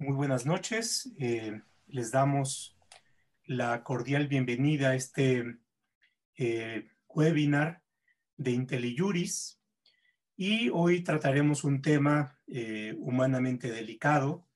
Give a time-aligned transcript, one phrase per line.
[0.00, 1.12] Muy buenas noches.
[1.18, 2.74] Eh, les damos
[3.44, 5.58] la cordial bienvenida a este
[6.38, 7.82] eh, webinar
[8.38, 9.60] de IntelliJuris
[10.38, 14.48] y hoy trataremos un tema eh, humanamente delicado,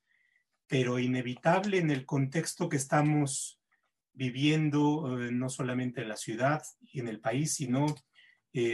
[0.67, 3.61] pero inevitable en el contexto que estamos
[4.15, 7.85] viviendo no solamente en la ciudad y en el país, sino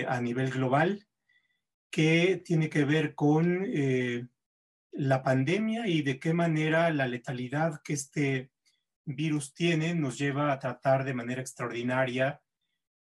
[0.06, 1.05] a nivel global,
[1.91, 3.66] que tiene que ver con
[4.92, 8.50] la pandemia y de qué manera la letalidad que este
[9.04, 12.42] virus tiene nos lleva a tratar de manera extraordinaria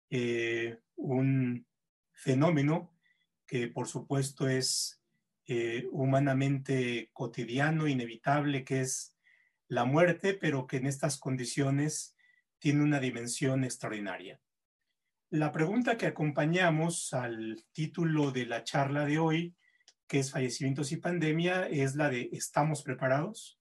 [0.09, 1.65] eh, un
[2.13, 2.93] fenómeno
[3.45, 5.01] que por supuesto es
[5.45, 9.15] eh, humanamente cotidiano, inevitable, que es
[9.69, 12.17] la muerte, pero que en estas condiciones
[12.59, 14.41] tiene una dimensión extraordinaria.
[15.29, 19.55] La pregunta que acompañamos al título de la charla de hoy
[20.07, 23.59] que es fallecimientos y pandemia, es la de ¿estamos preparados?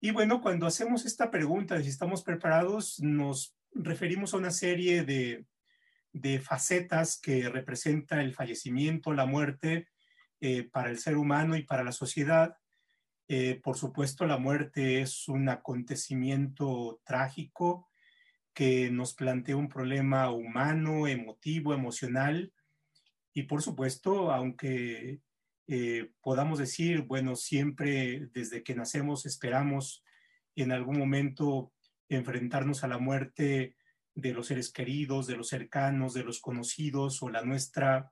[0.00, 5.04] Y bueno, cuando hacemos esta pregunta de si estamos preparados, nos referimos a una serie
[5.04, 5.44] de,
[6.40, 9.88] facetas que representa el fallecimiento, la muerte
[10.40, 12.56] eh, para el ser humano y para la sociedad.
[13.28, 17.88] Eh, por supuesto, la muerte es un acontecimiento trágico
[18.54, 22.52] que nos plantea un problema humano, emotivo, emocional.
[23.32, 25.20] Y por supuesto, aunque
[25.72, 30.02] eh, podamos decir, bueno, siempre desde que nacemos esperamos
[30.56, 31.72] en algún momento
[32.08, 33.76] enfrentarnos a la muerte
[34.16, 38.10] de los seres queridos, de los cercanos, de los conocidos o la nuestra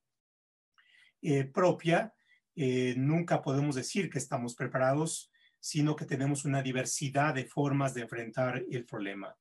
[1.21, 2.15] eh, propia,
[2.55, 8.03] eh, nunca podemos decir que estamos preparados, sino que tenemos una diversidad de formas de
[8.03, 9.37] enfrentar el problema.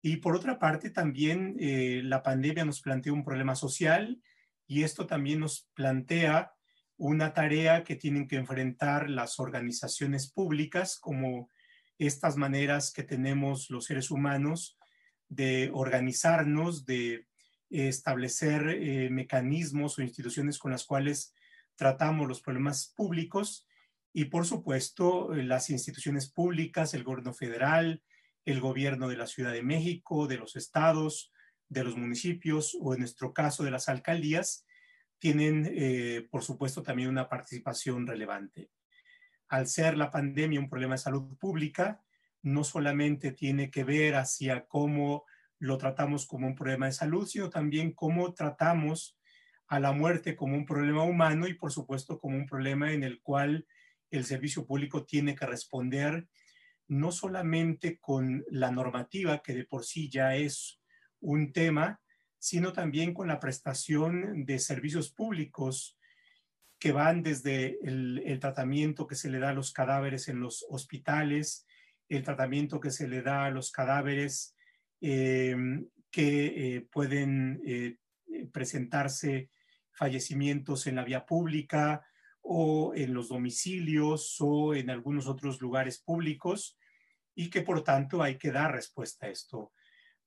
[0.00, 1.54] Y por otra parte, también
[2.08, 4.22] la pandemia nos plantea un problema social
[4.66, 6.55] y esto también nos plantea
[6.96, 11.50] una tarea que tienen que enfrentar las organizaciones públicas, como
[11.98, 14.78] estas maneras que tenemos los seres humanos
[15.28, 17.26] de organizarnos, de
[17.70, 21.34] establecer eh, mecanismos o instituciones con las cuales
[21.74, 23.66] tratamos los problemas públicos.
[24.12, 28.02] Y, por supuesto, las instituciones públicas, el gobierno federal,
[28.44, 31.32] el gobierno de la Ciudad de México, de los estados,
[31.68, 34.64] de los municipios o en nuestro caso de las alcaldías,
[35.18, 38.70] tienen, eh, por supuesto, también una participación relevante.
[39.48, 42.02] Al ser la pandemia un problema de salud pública,
[42.42, 45.24] no solamente tiene que ver hacia cómo
[45.58, 49.18] lo tratamos como un problema de salud, sino también cómo tratamos
[49.68, 53.20] a la muerte como un problema humano y, por supuesto, como un problema en el
[53.20, 53.66] cual
[54.10, 56.28] el servicio público tiene que responder
[56.88, 60.80] no solamente con la normativa, que de por sí ya es
[61.20, 62.00] un tema,
[62.38, 65.98] sino también con la prestación de servicios públicos
[66.78, 71.66] que van desde el, tratamiento que se le da a los cadáveres en los hospitales,
[72.08, 74.54] el tratamiento que se le da a los cadáveres
[75.00, 77.96] em, que eh, pueden eh,
[78.52, 79.50] presentarse
[79.92, 82.06] fallecimientos en la vía pública
[82.42, 86.78] o en los domicilios o en algunos otros lugares públicos
[87.34, 89.72] y que por tanto hay que dar respuesta a esto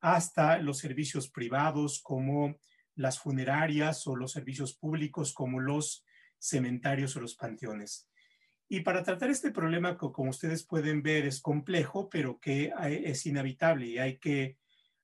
[0.01, 2.55] hasta los servicios privados como
[2.95, 6.05] las funerarias o los servicios públicos como los
[6.37, 8.09] cementerios o los panteones.
[8.67, 13.25] Y para tratar este problema que como ustedes pueden ver es complejo, pero que es
[13.25, 14.57] inevitable y hay que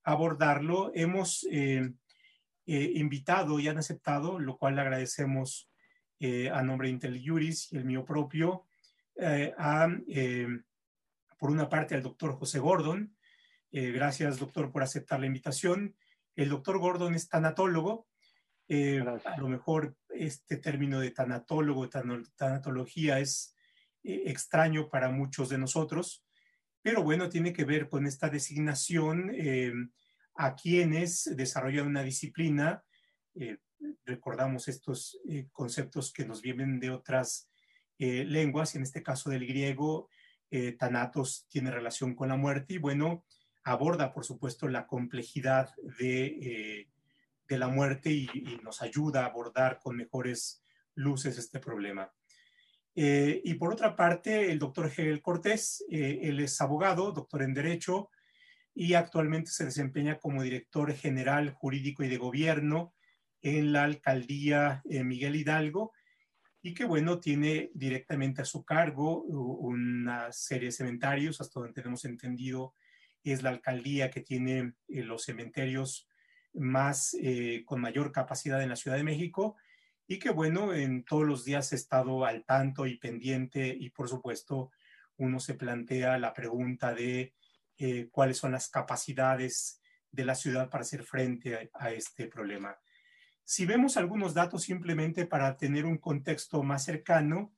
[0.03, 1.91] abordarlo, hemos eh,
[2.67, 5.69] eh, invitado y han aceptado, lo cual agradecemos
[6.19, 8.65] eh, a nombre de IntelliJuris y el mío propio,
[9.57, 9.87] a,
[11.39, 13.14] por una parte al doctor José Gordon,
[13.71, 15.95] eh, gracias, doctor, por aceptar la invitación.
[16.35, 18.07] El doctor Gordon es tanatólogo.
[18.67, 23.55] Eh, a lo mejor este término de tanatólogo, tanatología es
[24.03, 26.25] eh, extraño para muchos de nosotros,
[26.81, 29.31] pero bueno, tiene que ver con esta designación
[30.35, 32.83] a quienes desarrollan una disciplina.
[34.05, 35.19] recordamos estos
[35.51, 37.49] conceptos que nos vienen de otras
[37.97, 40.09] lenguas, en este caso del griego,
[40.77, 43.25] tanatos tiene relación con la muerte y bueno,
[43.65, 46.87] aborda, por supuesto, la complejidad de, eh,
[47.47, 48.29] de la muerte y,
[48.63, 50.63] nos ayuda a abordar con mejores
[50.93, 52.11] luces este problema.
[52.95, 57.53] Eh, y por otra parte, el doctor Hegel Cortés, eh, él es abogado, doctor en
[57.53, 58.09] Derecho,
[58.73, 62.93] y actualmente se desempeña como director general jurídico y de gobierno
[63.41, 65.91] en la alcaldía Miguel Hidalgo,
[66.61, 72.05] y que bueno, tiene directamente a su cargo una serie de cementerios, hasta donde tenemos
[72.05, 72.73] entendido,
[73.31, 76.07] es la alcaldía que tiene eh, los cementerios
[76.53, 79.55] más eh, con mayor capacidad en la Ciudad de México
[80.07, 84.07] y que bueno, en todos los días he estado al tanto y pendiente y por
[84.07, 84.71] supuesto
[85.17, 87.33] uno se plantea la pregunta de
[87.77, 89.81] eh, cuáles son las capacidades
[90.11, 92.77] de la ciudad para hacer frente a, este problema.
[93.43, 97.53] Si vemos algunos datos simplemente para tener un contexto más cercano,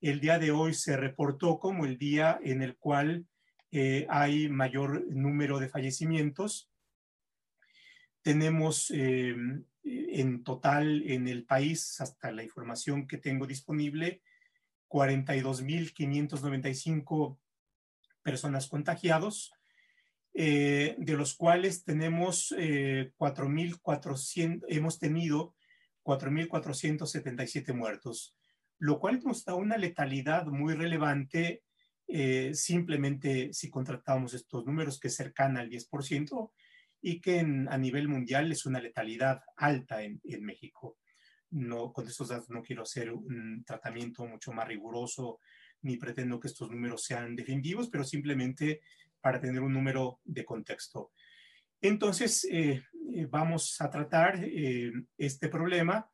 [0.00, 3.26] el día de hoy se reportó como el día en el cual
[3.74, 6.70] eh, hay mayor número de fallecimientos.
[8.20, 9.34] Tenemos eh,
[9.82, 14.20] en total en el país, hasta la información que tengo disponible,
[14.88, 17.38] 42.595
[18.22, 19.54] personas contagiados,
[20.34, 25.54] eh, de los cuales tenemos 4.400, hemos tenido
[26.04, 28.36] 4.477 muertos,
[28.78, 31.62] lo cual nos da una letalidad muy relevante
[32.14, 36.52] eh, simplemente si contratamos estos números que es cercana al 10%
[37.00, 40.98] y que a nivel mundial es una letalidad alta en, en, México.
[41.52, 45.40] No, con estos datos no quiero hacer un tratamiento mucho más riguroso
[45.80, 48.82] ni pretendo que estos números sean definitivos, pero simplemente
[49.22, 51.12] para tener un número de contexto.
[51.80, 52.82] Entonces, eh,
[53.14, 54.38] eh, vamos a tratar
[55.16, 56.10] este problema.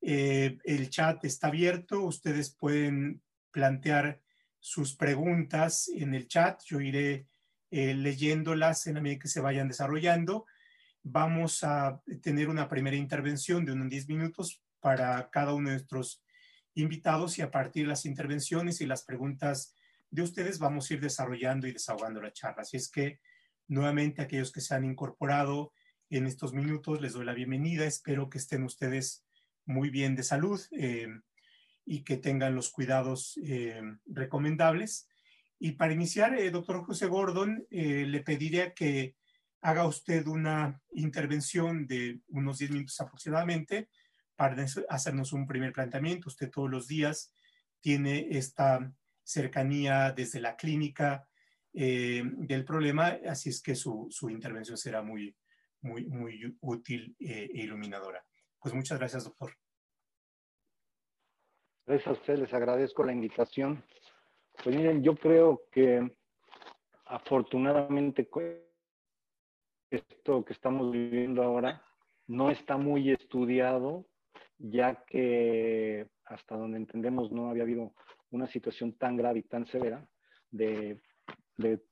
[0.00, 4.22] el chat está abierto, ustedes pueden plantear
[4.62, 6.62] sus preguntas en el chat.
[6.64, 7.26] Yo iré
[7.72, 10.46] eh, leyéndolas en la medida que se vayan desarrollando.
[11.02, 16.22] Vamos a tener una primera intervención de unos 10 minutos para cada uno de nuestros
[16.74, 19.74] invitados y a partir de las intervenciones y las preguntas
[20.10, 22.62] de ustedes vamos a ir desarrollando y desahogando la charla.
[22.62, 23.18] Así es que
[23.66, 25.72] nuevamente aquellos que se han incorporado
[26.08, 27.84] en estos minutos les doy la bienvenida.
[27.84, 29.24] Espero que estén ustedes
[29.64, 30.60] muy bien de salud.
[30.70, 31.08] Eh,
[31.84, 35.08] y que tengan los cuidados eh, recomendables.
[35.58, 39.16] Y para iniciar, eh, doctor José Gordon, eh, le pediría que
[39.60, 43.88] haga usted una intervención de unos 10 minutos aproximadamente
[44.34, 46.28] para hacernos un primer planteamiento.
[46.28, 47.32] Usted todos los días
[47.80, 48.92] tiene esta
[49.22, 51.28] cercanía desde la clínica
[51.74, 55.34] del problema, así es que su, su intervención será muy,
[55.80, 58.22] muy, muy útil e iluminadora.
[58.58, 59.56] Pues muchas gracias, doctor.
[61.84, 63.82] Gracias a ustedes, les agradezco la invitación.
[64.62, 66.16] Pues miren, yo creo que
[67.06, 68.28] afortunadamente
[69.90, 71.82] esto que estamos viviendo ahora
[72.28, 74.06] no está muy estudiado,
[74.58, 77.92] ya que hasta donde entendemos no había habido
[78.30, 80.06] una situación tan grave y tan severa
[80.52, 81.02] de,
[81.56, 81.82] de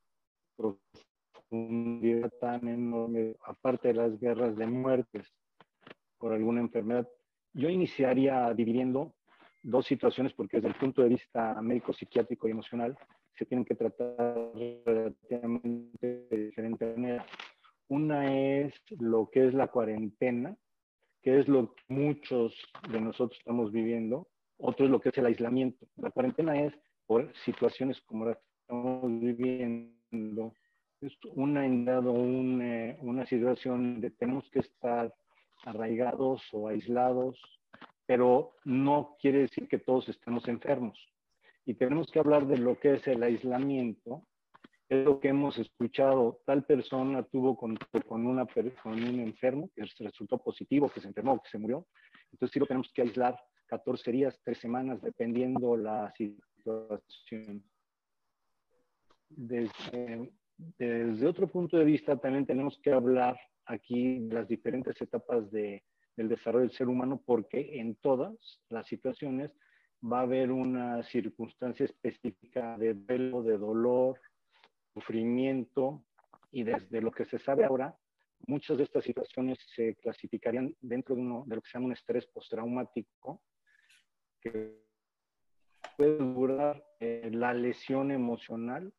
[0.56, 5.34] profundidad tan enorme, aparte de las guerras de muertes
[6.16, 7.08] por alguna enfermedad.
[7.52, 9.16] Yo iniciaría dividiendo
[9.62, 12.96] dos situaciones porque desde el punto de vista médico, psiquiátrico y emocional
[13.36, 14.36] se tienen que tratar
[14.84, 17.24] relativamente de diferente manera.
[17.88, 20.56] Una es lo que es la cuarentena,
[21.22, 22.54] que es lo que muchos
[22.90, 24.28] de nosotros estamos viviendo.
[24.58, 25.86] Otro es lo que es el aislamiento.
[25.96, 26.72] La cuarentena es
[27.06, 30.54] por situaciones como las que estamos viviendo.
[31.00, 35.12] Es una, una, una situación de tenemos que estar
[35.64, 37.40] arraigados o aislados
[38.10, 40.98] pero no quiere decir que todos estemos enfermos.
[41.64, 44.26] Y tenemos que hablar de lo que es el aislamiento,
[44.88, 48.48] es lo que hemos escuchado, tal persona tuvo contacto con, una,
[48.82, 51.86] con un enfermo que resultó positivo, que se enfermó, que se murió,
[52.32, 57.62] entonces sí lo tenemos que aislar 14 días, 3 semanas, dependiendo la situación.
[59.28, 60.32] Desde,
[60.78, 65.84] desde otro punto de vista, también tenemos que hablar aquí de las diferentes etapas de,
[66.20, 69.50] el desarrollo del ser humano porque en todas las situaciones
[70.02, 74.20] va a haber una circunstancia específica de velo, de dolor,
[74.94, 76.04] sufrimiento
[76.50, 77.96] y desde lo que se sabe ahora,
[78.46, 81.92] muchas de estas situaciones se clasificarían dentro de, uno, de lo que se llama un
[81.92, 83.42] estrés postraumático
[84.40, 84.82] que
[85.96, 88.92] puede durar eh, la lesión emocional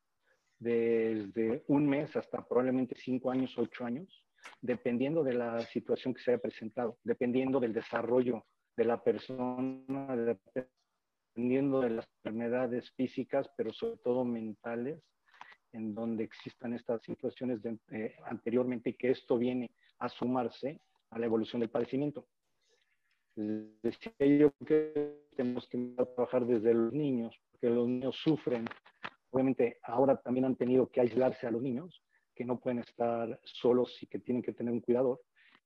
[0.60, 4.24] desde un mes hasta probablemente cinco años, ocho años,
[4.62, 8.46] dependiendo de la situación que se haya presentado, dependiendo del desarrollo
[8.76, 10.36] de la persona,
[11.36, 15.02] dependiendo de las enfermedades físicas, pero sobre todo mentales,
[15.74, 17.60] en donde existan estas situaciones
[17.92, 20.82] eh, anteriormente y que esto viene a sumarse
[21.12, 22.28] a la evolución del padecimiento.
[23.36, 28.66] Decía yo que tenemos que trabajar desde los niños, porque los niños sufren.
[29.30, 32.04] Obviamente ahora también han tenido que aislarse a los niños,
[32.36, 35.22] que no pueden estar solos y que tienen que tener un cuidador.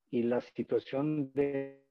[0.10, 1.86] Y la situación de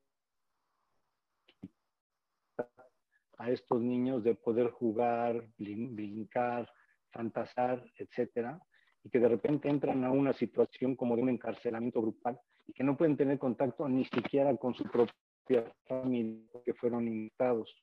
[3.38, 6.70] a estos niños de poder jugar, brincar,
[7.10, 8.60] fantasar, etcétera,
[9.02, 12.84] y que de repente entran a una situación como de un encarcelamiento grupal y que
[12.84, 17.74] no pueden tener contacto ni siquiera con su propia familia que fueron invitados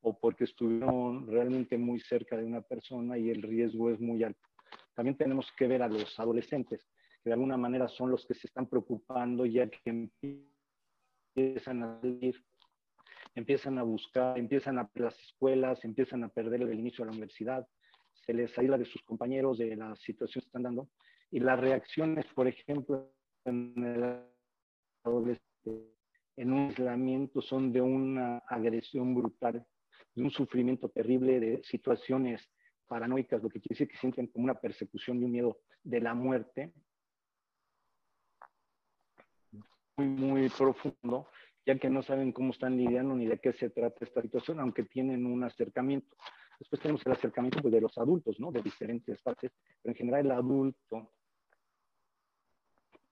[0.00, 4.48] o porque estuvieron realmente muy cerca de una persona y el riesgo es muy alto.
[4.96, 6.80] También tenemos que ver a los adolescentes,
[7.22, 10.08] que de alguna manera son los que se están preocupando ya que
[11.34, 12.42] empiezan a salir,
[13.34, 17.68] empiezan a buscar, empiezan a las escuelas, empiezan a perder el inicio de la universidad,
[18.14, 20.88] se les aísla de sus compañeros, de la situación que están dando,
[21.30, 23.12] y las reacciones, por ejemplo,
[23.44, 24.22] en el
[25.04, 25.92] adolescente,
[26.36, 29.66] en un aislamiento son de una agresión brutal,
[30.14, 32.48] de un sufrimiento terrible, de situaciones
[32.86, 36.14] paranoicas, lo que quiere decir que sienten como una persecución y un miedo de la
[36.14, 36.72] muerte,
[39.96, 41.28] muy, muy profundo,
[41.64, 44.84] ya que no saben cómo están lidiando ni de qué se trata esta situación, aunque
[44.84, 46.16] tienen un acercamiento.
[46.58, 48.50] Después tenemos el acercamiento pues, de los adultos, ¿no?
[48.50, 49.52] De diferentes partes,
[49.82, 51.12] pero en general el adulto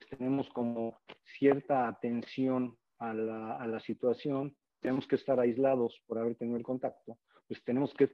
[0.08, 1.00] tenemos como
[1.38, 7.62] cierta atención a la situación, tenemos que estar aislados por haber tenido el contacto, pues
[7.64, 8.10] tenemos que,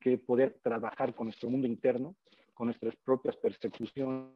[0.00, 2.16] que, poder trabajar con nuestro mundo interno,
[2.54, 4.32] con nuestras propias persecuciones,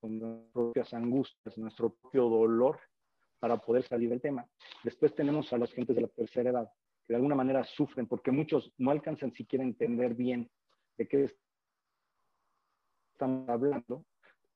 [0.00, 2.80] con nuestras propias angustias, nuestro propio dolor
[3.38, 4.46] para poder salir del tema.
[4.82, 6.70] Después tenemos a las gentes de la tercera edad,
[7.04, 10.50] que de alguna manera sufren porque muchos no alcanzan siquiera a entender bien
[10.98, 11.30] de qué
[13.12, 14.04] estamos hablando,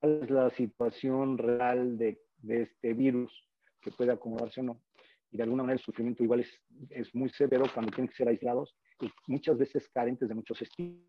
[0.01, 3.33] cuál es la situación real de, de este virus
[3.81, 4.81] que puede acomodarse o no.
[5.31, 6.61] Y de alguna manera el sufrimiento igual es,
[6.91, 11.07] es muy severo cuando tienen que ser aislados y muchas veces carentes de muchos estímulos.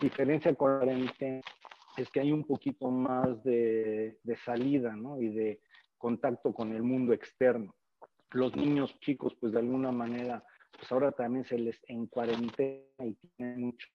[0.00, 0.94] diferencia con la
[1.96, 5.20] es que hay un poquito más de, de salida ¿no?
[5.20, 5.60] y de
[5.96, 7.74] contacto con el mundo externo.
[8.30, 13.14] Los niños chicos, pues de alguna manera, pues ahora también se les en cuarentena y
[13.36, 13.88] tienen mucho,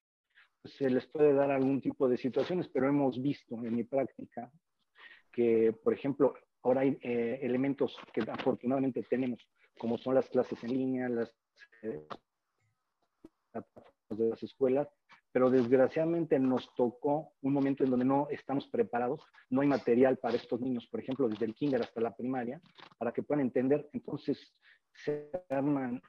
[0.61, 4.51] pues se les puede dar algún tipo de situaciones, pero hemos visto en mi práctica
[5.31, 9.39] que, por ejemplo, ahora hay eh, elementos que afortunadamente tenemos,
[9.77, 11.33] como son las clases en línea, las
[11.83, 12.05] eh,
[14.09, 14.87] de las escuelas,
[15.31, 20.35] pero desgraciadamente nos tocó un momento en donde no estamos preparados, no hay material para
[20.35, 22.61] estos niños, por ejemplo, desde el kinder hasta la primaria,
[22.97, 23.89] para que puedan entender.
[23.93, 24.53] Entonces,
[24.93, 26.01] se arman,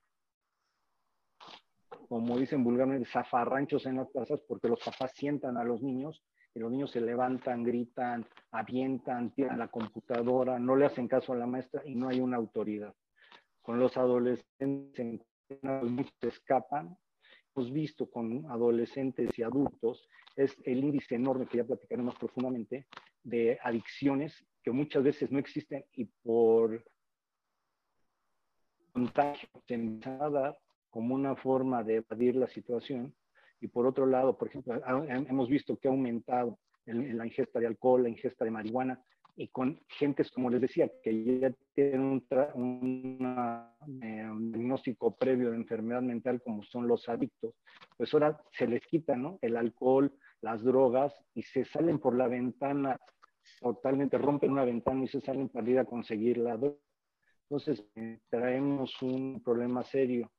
[2.09, 6.23] como dicen vulgarmente, zafarranchos en las plazas porque los papás sientan a los niños
[6.55, 11.37] y los niños se levantan, gritan, avientan, tiran la computadora, no le hacen caso a
[11.37, 12.95] la maestra y no hay una autoridad.
[13.61, 15.21] Con los adolescentes,
[15.63, 16.97] muchos escapan
[17.55, 22.87] hemos visto con adolescentes y adultos es el índice enorme que ya platicaremos profundamente
[23.23, 26.85] de adicciones que muchas veces no existen y por
[28.93, 30.59] contagio se a dar
[30.91, 33.15] como una forma de evadir la situación.
[33.63, 34.75] Y por otro lado, por ejemplo,
[35.07, 39.01] hemos visto que ha aumentado la ingesta de alcohol, la ingesta de marihuana,
[39.37, 42.27] y con gentes, como les decía, que ya tienen un,
[44.03, 47.55] eh, un, diagnóstico previo de enfermedad mental, como son los adictos,
[47.97, 49.39] pues ahora se les quita ¿no?
[49.41, 52.99] el alcohol, las drogas, y se salen por la ventana,
[53.61, 56.77] totalmente rompen una ventana y se salen para ir a conseguir la droga.
[57.49, 60.33] Entonces, eh, traemos un problema serio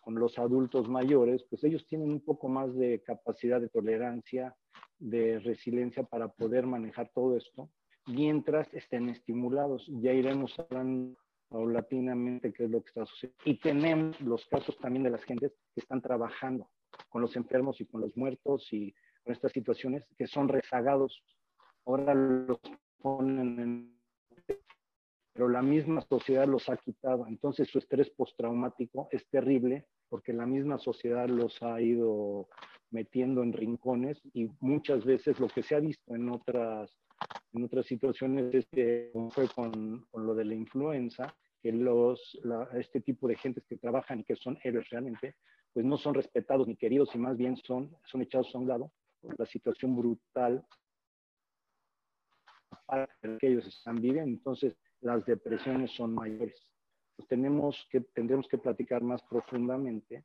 [0.00, 4.54] con los adultos mayores, pues ellos tienen un poco más de capacidad de tolerancia,
[4.98, 7.70] de resiliencia para poder manejar todo esto
[8.06, 9.86] mientras estén estimulados.
[10.00, 11.16] Ya iremos hablando
[11.48, 13.42] paulatinamente qué es lo que está sucediendo.
[13.44, 16.70] Y tenemos los casos también de las gentes que están trabajando
[17.08, 21.22] con los enfermos y con los muertos y con estas situaciones que son rezagados.
[21.84, 22.60] Ahora los
[23.00, 23.99] ponen en...
[25.40, 27.26] Pero la misma sociedad los ha quitado.
[27.26, 32.46] Entonces su estrés postraumático es terrible porque la misma sociedad los ha ido
[32.90, 36.94] metiendo en rincones y muchas veces lo que se ha visto en otras
[37.54, 42.38] en otras situaciones, este, como fue con, con, lo de la influenza, que los,
[42.74, 45.36] este tipo de gentes que trabajan y que son héroes realmente,
[45.72, 48.92] pues no son respetados ni queridos y más bien son, son echados a un lado
[49.22, 50.62] por la situación brutal
[53.38, 54.30] que ellos están viviendo.
[54.30, 56.66] Entonces, las depresiones son mayores.
[57.16, 60.24] Pues tenemos que, tendremos que platicar más profundamente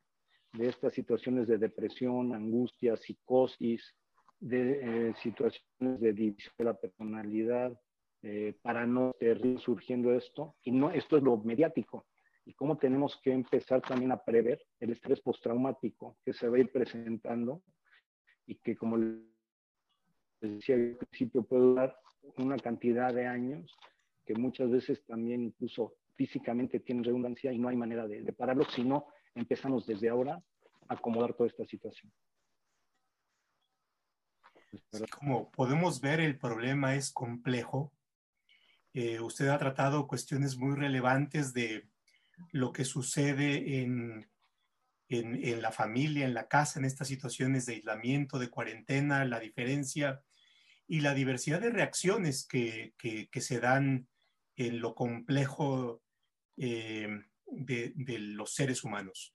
[0.52, 3.94] de estas situaciones de depresión, angustia, psicosis,
[4.40, 7.78] de eh, situaciones de división de la personalidad
[8.22, 10.56] eh, para no seguir surgiendo esto.
[10.62, 12.06] Y no, esto es lo mediático.
[12.44, 16.60] Y cómo tenemos que empezar también a prever el estrés postraumático que se va a
[16.60, 17.62] ir presentando
[18.46, 19.20] y que, como les
[20.40, 21.98] decía al principio, puede durar
[22.38, 23.76] una cantidad de años
[24.26, 28.64] que muchas veces también incluso físicamente tienen redundancia y no hay manera de, de pararlo,
[28.74, 30.42] sino empezamos desde ahora
[30.88, 32.12] a acomodar toda esta situación.
[35.18, 37.92] Como podemos ver, el problema es complejo.
[38.92, 41.88] Eh, usted ha tratado cuestiones muy relevantes de
[42.52, 44.28] lo que sucede en,
[45.08, 50.22] en, la familia, en la casa, en estas situaciones de aislamiento, de cuarentena, la diferencia
[50.88, 54.08] y la diversidad de reacciones que, que, se dan
[54.56, 56.02] en lo complejo
[56.56, 57.08] eh,
[57.46, 59.34] de, los seres humanos.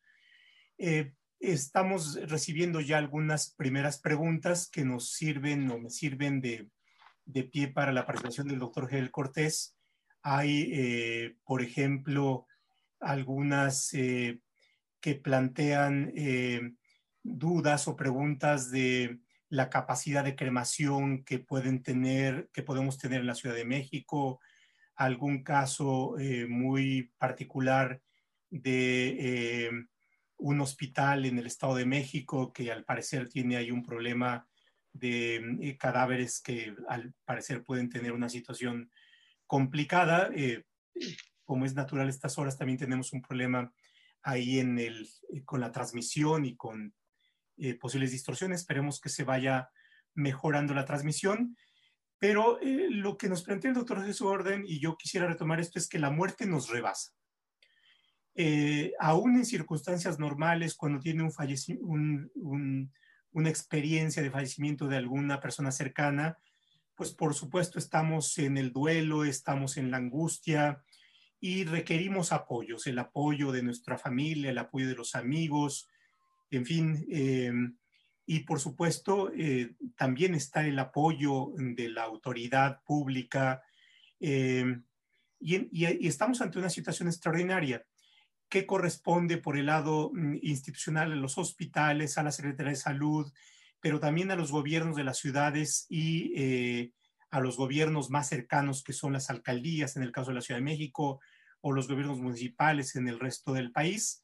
[0.78, 6.70] Eh, estamos recibiendo ya algunas primeras preguntas que nos sirven o me sirven de,
[7.51, 9.78] pie para la presentación del doctor Gel Cortés.
[10.24, 12.46] Hay, eh, por ejemplo,
[13.00, 16.13] algunas que plantean
[17.24, 23.28] dudas o preguntas de la capacidad de cremación que pueden tener, que podemos tener en
[23.28, 24.40] la Ciudad de México,
[25.05, 28.01] algún caso eh, muy particular
[28.50, 29.72] de eh,
[30.38, 34.48] un hospital en el Estado de México que al parecer tiene ahí un problema
[34.93, 38.91] de cadáveres que al parecer pueden tener una situación
[39.48, 40.29] complicada.
[41.46, 43.72] como es natural estas horas, también tenemos un problema
[44.24, 46.93] ahí en el, eh, con la transmisión y con
[47.58, 48.62] eh, posibles distorsiones.
[48.62, 49.70] Esperemos que se vaya
[50.13, 51.58] mejorando la transmisión.
[52.22, 55.80] Pero eh, lo que nos plantea el doctor Jesús Orden, y yo quisiera retomar esto,
[55.80, 57.13] es que la muerte nos rebasa.
[59.00, 62.94] aún en circunstancias normales, cuando tiene un, un,
[63.32, 66.38] una experiencia de fallecimiento de alguna persona cercana,
[66.94, 70.84] pues por supuesto estamos en el duelo, estamos en la angustia,
[71.40, 75.90] y requerimos apoyos, el apoyo de nuestra familia, el apoyo de los amigos,
[76.51, 77.51] en fin, eh,
[78.25, 83.62] y por supuesto eh, también está el apoyo de la autoridad pública
[84.20, 84.80] eh,
[85.40, 87.86] y, estamos ante una situación extraordinaria
[88.48, 93.32] que corresponde por el lado mm, institucional a los hospitales, a la Secretaría de Salud,
[93.80, 96.92] pero también a los gobiernos de las ciudades y
[97.32, 100.60] a los gobiernos más cercanos que son las alcaldías, en el caso de la Ciudad
[100.60, 101.20] de México,
[101.62, 104.24] o los gobiernos municipales en el resto del país.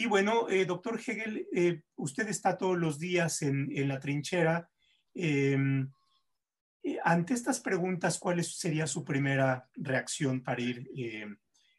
[0.00, 4.66] Y bueno, eh, doctor Hegel, eh, usted está todos los días en, la trinchera.
[5.12, 5.92] Em,
[6.82, 10.88] eh, ante estas preguntas, ¿cuál sería su primera reacción para ir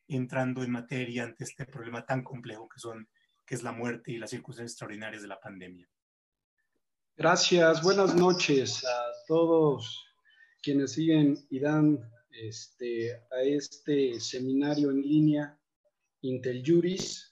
[0.08, 3.10] entrando en materia ante este problema tan complejo que, son,
[3.44, 5.90] que es la muerte y las circunstancias extraordinarias de la pandemia?
[7.18, 10.00] Gracias, buenas noches a todos
[10.62, 11.98] quienes siguen y dan
[12.30, 15.60] este, a este seminario en línea
[16.22, 17.31] Inteljuris.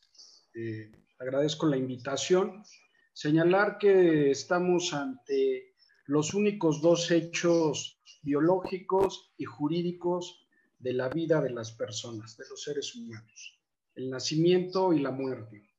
[0.62, 2.64] Eh, agradezco la invitación.
[3.14, 5.74] Señalar que estamos ante
[6.06, 10.46] los únicos dos hechos biológicos y jurídicos
[10.78, 13.58] de la vida de las personas, de los seres humanos,
[13.96, 15.70] el nacimiento y la muerte.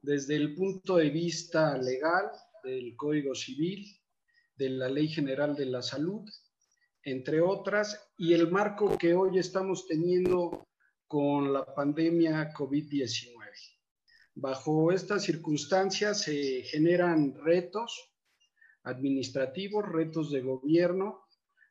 [0.00, 2.30] Desde el punto de vista legal
[2.62, 3.84] del Código Civil,
[4.54, 6.22] de la Ley General de la Salud
[7.02, 10.68] entre otras, y el marco que hoy estamos teniendo
[11.08, 13.39] con la pandemia COVID-19.
[14.34, 18.12] Bajo estas circunstancias se generan retos
[18.84, 21.26] administrativos, retos de gobierno,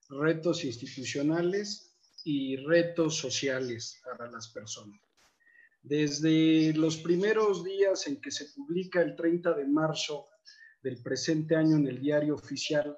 [0.10, 5.00] retos institucionales y retos sociales para las personas.
[5.82, 10.28] Desde los primeros días en que se publica el 30 de marzo
[10.84, 12.98] del presente año en el diario oficial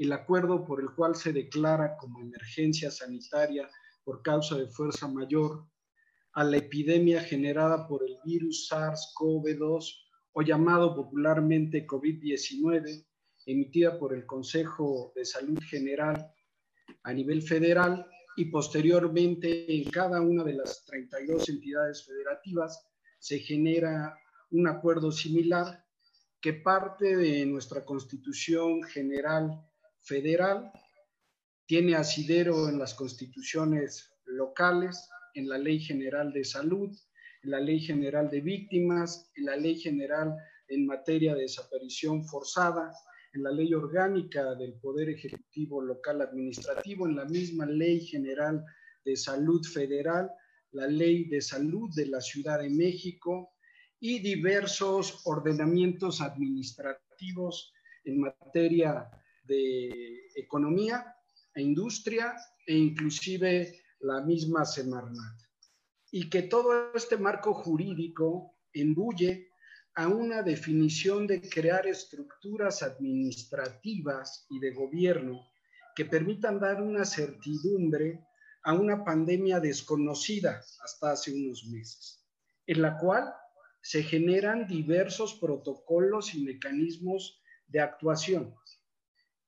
[0.00, 3.68] el acuerdo por el cual se declara como emergencia sanitaria
[4.02, 5.66] por causa de fuerza mayor
[6.32, 9.94] a la epidemia generada por el virus SARS-CoV-2
[10.32, 13.06] o llamado popularmente COVID-19,
[13.46, 16.32] emitida por el Consejo de Salud General
[17.02, 22.86] a nivel federal y posteriormente en cada una de las 32 entidades federativas
[23.18, 24.16] se genera
[24.50, 25.84] un acuerdo similar
[26.40, 29.60] que parte de nuestra Constitución General
[30.00, 30.72] federal,
[31.66, 36.90] tiene asidero en las constituciones locales, en la Ley General de Salud,
[37.42, 40.36] en la Ley General de Víctimas, en la Ley General
[40.68, 42.92] en materia de desaparición forzada,
[43.32, 48.64] en la Ley Orgánica del Poder Ejecutivo Local Administrativo, en la misma Ley General
[49.04, 50.30] de Salud Federal,
[50.72, 53.52] la Ley de Salud de la Ciudad de México
[53.98, 57.72] y diversos ordenamientos administrativos
[58.04, 59.08] en materia
[59.44, 61.04] de economía
[61.54, 62.34] e industria
[62.66, 65.40] e inclusive la misma Semarnat.
[66.10, 69.50] Y que todo este marco jurídico embulle
[69.94, 75.46] a una definición de crear estructuras administrativas y de gobierno
[75.94, 78.24] que permitan dar una certidumbre
[78.62, 82.24] a una pandemia desconocida hasta hace unos meses,
[82.66, 83.32] en la cual
[83.82, 88.54] se generan diversos protocolos y mecanismos de actuación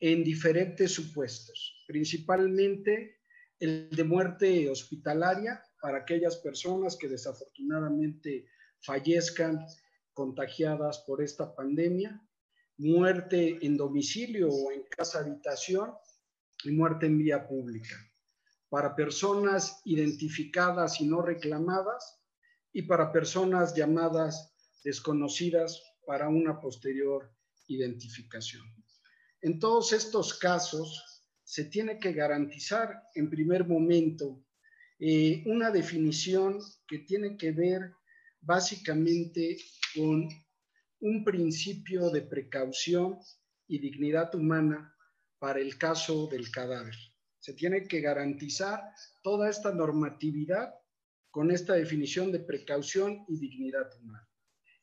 [0.01, 3.22] en diferentes supuestos, principalmente
[3.63, 8.47] el de muerte hospitalaria, para aquellas personas que desafortunadamente
[8.81, 9.65] fallezcan
[10.13, 12.21] contagiadas por esta pandemia,
[12.79, 15.93] muerte en domicilio o en casa habitación
[16.65, 17.95] y muerte en vía pública.
[18.69, 22.21] Para personas identificadas y no reclamadas
[22.73, 27.33] y para personas llamadas desconocidas para una posterior
[27.69, 28.65] identificación.
[29.41, 31.12] En todos estos casos,
[31.53, 34.43] se tiene que garantizar en primer momento
[34.99, 37.93] eh, una definición que tiene que ver
[38.41, 39.59] básicamente
[39.95, 40.31] con
[41.01, 43.19] un principio de precaución
[43.69, 44.97] y dignidad humana
[45.39, 46.95] para el caso del cadáver.
[47.39, 48.81] Se tiene que garantizar
[49.23, 50.73] toda esta normatividad
[51.31, 54.27] con esta definición de precaución y dignidad humana.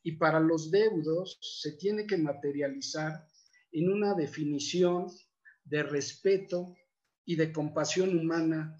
[0.04, 3.26] Y para los deudos se tiene que materializar
[3.72, 5.08] en una definición
[5.70, 6.76] de respeto
[7.24, 8.76] y de compasión humana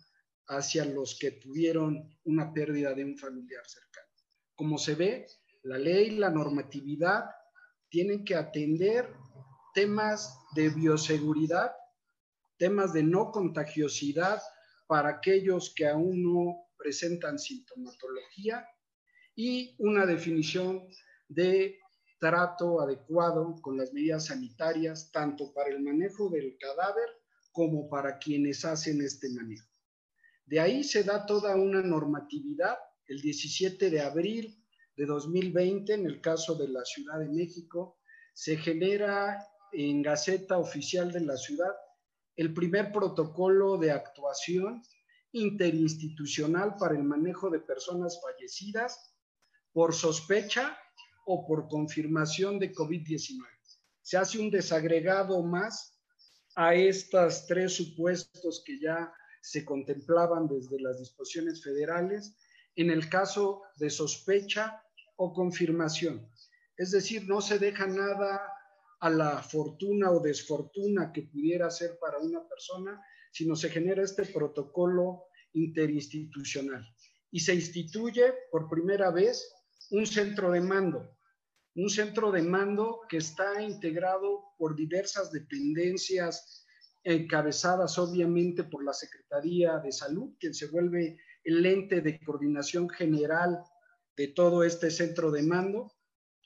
[0.48, 4.08] hacia los que tuvieron una pérdida de un familiar cercano.
[4.56, 5.26] Como se ve,
[5.62, 7.30] la ley, la normatividad
[7.88, 9.14] tienen que atender
[9.72, 11.72] temas de bioseguridad,
[12.58, 14.42] temas de no contagiosidad
[14.86, 18.66] para aquellos que aún no presentan sintomatología
[19.36, 20.88] y una definición
[21.28, 21.78] de
[22.20, 27.08] trato adecuado con las medidas sanitarias, tanto para el manejo del cadáver
[27.50, 29.66] como para quienes hacen este manejo.
[30.44, 32.76] De ahí se da toda una normatividad.
[33.06, 34.64] El 17 de abril
[34.96, 37.98] de 2020, en el caso de la Ciudad de México,
[38.34, 39.38] se genera
[39.72, 41.74] en Gaceta Oficial de la Ciudad
[42.36, 44.82] el primer protocolo de actuación
[45.32, 49.14] interinstitucional para el manejo de personas fallecidas
[49.72, 50.76] por sospecha
[51.32, 53.46] o por confirmación de COVID-19.
[54.02, 55.96] Se hace un desagregado más
[56.56, 62.36] a estos tres supuestos que ya se contemplaban desde las disposiciones federales
[62.74, 64.82] en el caso de sospecha
[65.14, 66.28] o confirmación.
[66.76, 68.42] Es decir, no se deja nada
[68.98, 74.26] a la fortuna o desfortuna que pudiera ser para una persona, sino se genera este
[74.26, 76.84] protocolo interinstitucional
[77.30, 79.54] y se instituye por primera vez
[79.90, 81.16] un centro de mando,
[81.80, 86.66] un centro de mando que está integrado por diversas dependencias
[87.02, 93.62] encabezadas obviamente por la Secretaría de Salud, quien se vuelve el ente de coordinación general
[94.14, 95.94] de todo este centro de mando,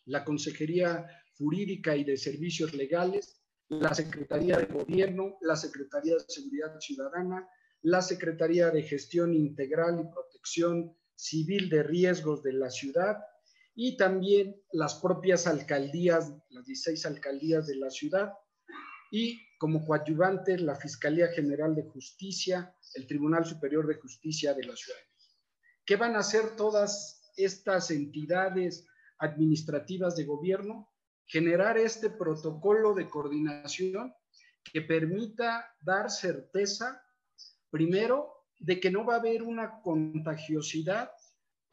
[0.05, 1.05] la Consejería
[1.37, 7.49] Jurídica y de Servicios Legales, la Secretaría de Gobierno, la Secretaría de Seguridad Ciudadana,
[7.83, 13.17] la Secretaría de Gestión Integral y Protección Civil de Riesgos de la ciudad
[13.75, 18.33] y también las propias alcaldías, las 16 alcaldías de la ciudad
[19.11, 24.77] y como coadyuvantes la Fiscalía General de Justicia, el Tribunal Superior de Justicia de la
[24.77, 24.99] ciudad.
[25.85, 28.87] ¿Qué van a hacer todas estas entidades
[29.19, 30.91] administrativas de gobierno?
[31.27, 34.15] Generar este protocolo de coordinación
[34.63, 37.01] que permita dar certeza
[37.75, 41.11] Primero, de que no va a haber una contagiosidad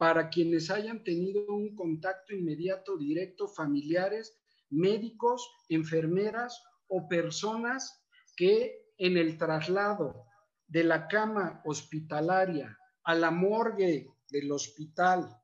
[0.02, 4.36] para quienes hayan tenido un contacto inmediato, directo, familiares,
[4.68, 10.26] médicos, enfermeras o personas que en el traslado
[10.66, 15.40] de la cama hospitalaria a la morgue del hospital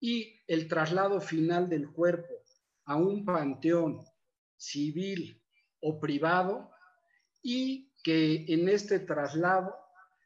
[0.00, 2.42] y el traslado final del cuerpo
[2.86, 4.00] a un panteón
[4.56, 5.40] civil
[5.78, 6.72] o privado
[7.40, 9.76] y que en este traslado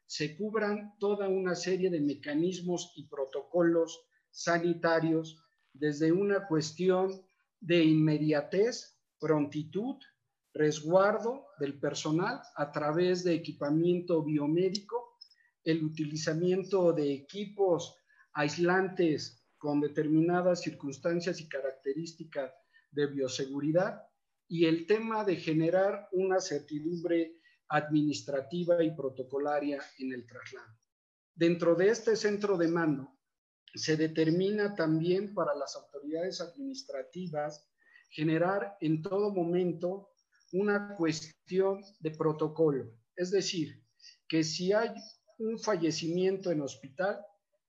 [0.07, 3.99] se cubran toda una serie de mecanismos y protocolos
[4.31, 5.43] sanitarios
[5.73, 7.11] desde una cuestión
[7.59, 9.97] de inmediatez, prontitud,
[10.53, 15.17] resguardo del personal a través de equipamiento biomédico,
[15.63, 17.95] el utilizamiento de equipos
[18.33, 22.53] aislantes con determinadas circunstancias y características
[22.91, 24.03] de bioseguridad
[24.47, 27.37] y el tema de generar una certidumbre
[27.69, 30.77] administrativa y protocolaria en el traslado.
[31.35, 33.17] Dentro de este centro de mando
[33.73, 37.69] se determina también para las autoridades administrativas
[38.09, 40.09] generar en todo momento
[40.53, 42.91] una cuestión de protocolo.
[43.15, 43.83] Es decir,
[44.27, 44.93] que si hay
[45.37, 47.19] un fallecimiento en hospital,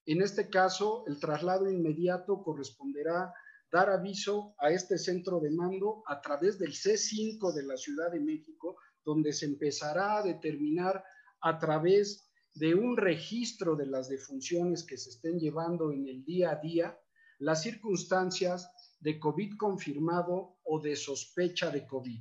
[0.07, 3.35] en este caso el traslado inmediato corresponderá
[3.71, 8.21] dar aviso a este centro de mando a través del C5 de la Ciudad de
[8.21, 11.03] México donde se empezará a determinar
[11.41, 16.51] a través de un registro de las defunciones que se estén llevando en el día
[16.51, 17.01] a día,
[17.39, 22.21] las circunstancias de COVID confirmado o de sospecha de COVID,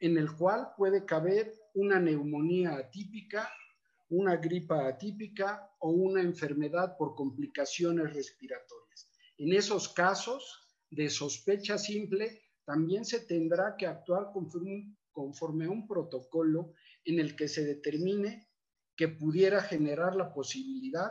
[0.00, 3.48] en el cual puede caber una neumonía atípica,
[4.10, 9.10] una gripa atípica o una enfermedad por complicaciones respiratorias.
[9.38, 10.42] En esos casos
[10.90, 16.74] de sospecha simple, también se tendrá que actuar conforme, conforme a un protocolo
[17.06, 18.50] en el que se determine
[18.94, 21.10] que pudiera generar la posibilidad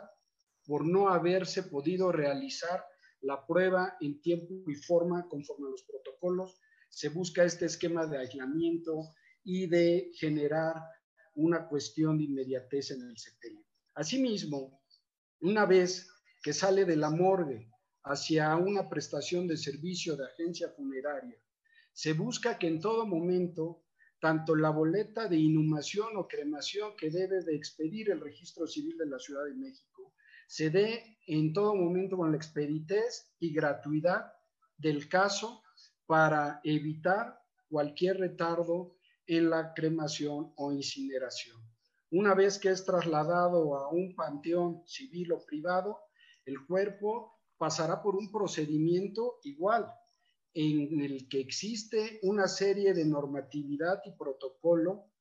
[0.64, 2.86] por no haberse podido realizar
[3.22, 6.60] la prueba en tiempo y forma conforme a los protocolos.
[6.88, 10.76] Se busca este esquema de aislamiento y de generar
[11.34, 13.66] una cuestión de inmediatez en el sepelio.
[13.96, 14.84] Asimismo,
[15.42, 16.08] una vez
[16.44, 17.72] que sale de la morgue
[18.04, 21.40] hacia una prestación de servicio de agencia funeraria,
[21.92, 23.85] se busca que en todo momento
[24.20, 29.08] tanto la boleta de inhumación o cremación que debe de expedir el registro civil de
[29.08, 30.14] la Ciudad de México
[30.48, 34.32] se dé en todo momento con la expeditez y gratuidad
[34.78, 35.64] del caso
[36.06, 41.58] para evitar cualquier retardo en la cremación o incineración.
[42.12, 46.00] Una vez que es trasladado a un panteón civil o privado,
[46.46, 49.92] el cuerpo pasará por un procedimiento igual,
[50.56, 55.12] en el que existe una serie de normatividad y protocolo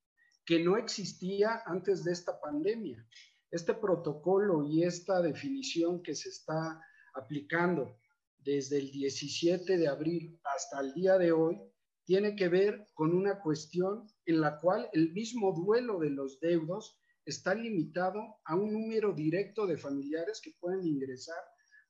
[0.46, 3.04] que no existía antes de esta pandemia.
[3.50, 6.80] Este protocolo y esta definición que se está
[7.14, 7.98] aplicando
[8.38, 11.60] desde el 17 de abril hasta el día de hoy
[12.04, 17.00] tiene que ver con una cuestión en la cual el mismo duelo de los deudos
[17.24, 21.42] está limitado a un número directo de familiares que pueden ingresar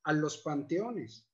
[0.05, 1.29] a los panteones,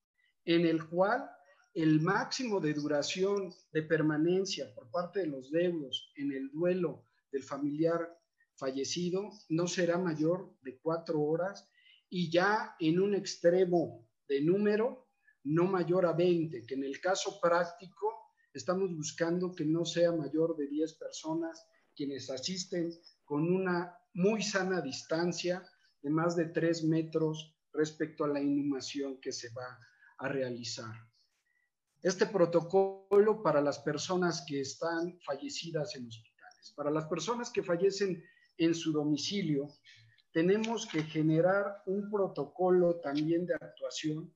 [0.44, 1.30] en el cual
[1.74, 7.44] el máximo de duración de permanencia por parte de los deudos en el duelo del
[7.44, 8.16] familiar
[8.56, 11.68] fallecido no será mayor de cuatro horas
[12.08, 15.08] y ya en un extremo de número
[15.44, 20.56] no mayor a 20, que en el caso práctico estamos buscando que no sea mayor
[20.56, 22.92] de 10 personas quienes asisten
[23.24, 25.64] con una muy sana distancia
[26.02, 29.78] de más de 3 metros respecto a la inhumación que se va
[30.18, 31.09] a realizar.
[32.02, 38.24] Este protocolo para las personas que están fallecidas en hospitales, para las personas que fallecen
[38.56, 39.68] en su domicilio,
[40.32, 44.32] tenemos que generar un protocolo también de actuación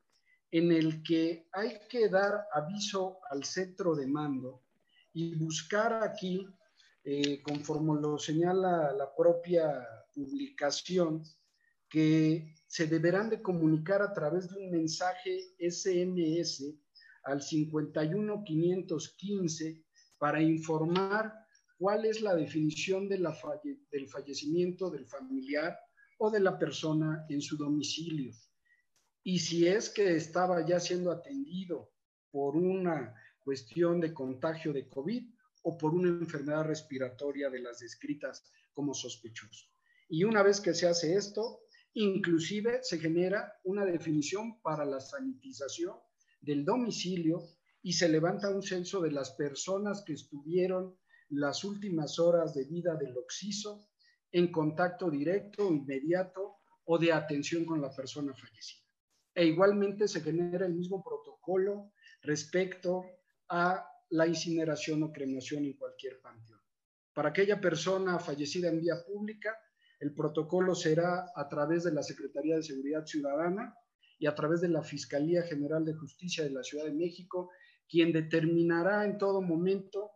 [0.51, 4.63] en el que hay que dar aviso al centro de mando
[5.15, 6.47] y buscar aquí,
[7.03, 11.25] eh, conforme lo señala la propia publicación,
[11.89, 16.84] que se deberán de comunicar a través de un mensaje SMS
[17.25, 19.83] al 51515
[20.19, 21.33] para informar
[21.79, 23.27] cuál es la definición del
[24.09, 25.79] fallecimiento del familiar
[26.19, 28.33] o de la persona en su domicilio
[29.25, 31.91] y si es que estaba ya siendo atendido
[32.31, 35.25] por una cuestión de contagio de COVID
[35.63, 39.67] o por una enfermedad respiratoria de las descritas como sospechoso.
[40.09, 41.63] Y una vez que se hace esto,
[41.95, 45.97] inclusive se genera una definición para la sanitización
[46.45, 47.43] del domicilio
[47.83, 50.97] y se levanta un censo de las personas que estuvieron
[51.31, 53.89] las últimas horas de vida del occiso
[54.31, 58.85] en contacto directo, inmediato o de atención con la persona fallecida
[59.35, 63.05] e igualmente se genera el mismo protocolo respecto
[63.49, 66.61] a la incineración o cremación en cualquier panteón.
[67.13, 69.59] Para aquella persona fallecida en vía pública,
[69.99, 73.75] el protocolo será a través de la Secretaría de Seguridad Ciudadana
[74.19, 77.51] y a través de la Fiscalía General de Justicia de la Ciudad de México,
[77.89, 80.11] quien determinará en todo momento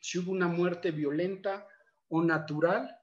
[0.00, 1.66] si hubo una muerte violenta
[2.08, 2.96] o natural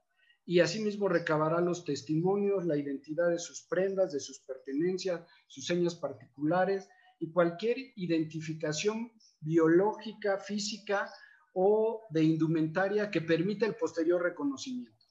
[0.46, 5.96] y asimismo recabará los testimonios, la identidad de sus prendas, de sus pertenencias, sus señas
[5.96, 6.88] particulares
[7.20, 11.10] y cualquier identificación biológica, física
[11.54, 15.06] o de indumentaria que permita el posterior reconocimiento.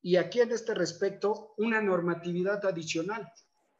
[0.00, 3.30] Y aquí en este respecto, una normatividad adicional.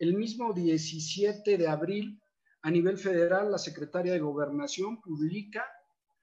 [0.02, 2.20] El mismo 17 de abril,
[2.62, 5.64] a nivel federal, la Secretaria de Gobernación publica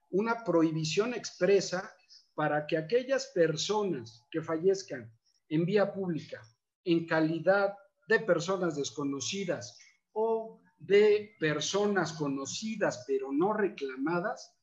[0.09, 1.89] una prohibición expresa
[2.35, 5.09] para que aquellas personas que fallezcan
[5.47, 6.41] en vía pública
[6.83, 7.73] en calidad
[8.09, 9.79] de personas desconocidas
[10.11, 14.57] o de personas conocidas pero no reclamadas,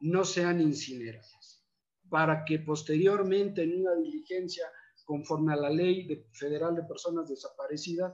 [0.00, 1.64] no sean incineradas,
[2.10, 4.66] para que posteriormente en una diligencia
[5.06, 8.12] conforme a la ley federal de personas desaparecidas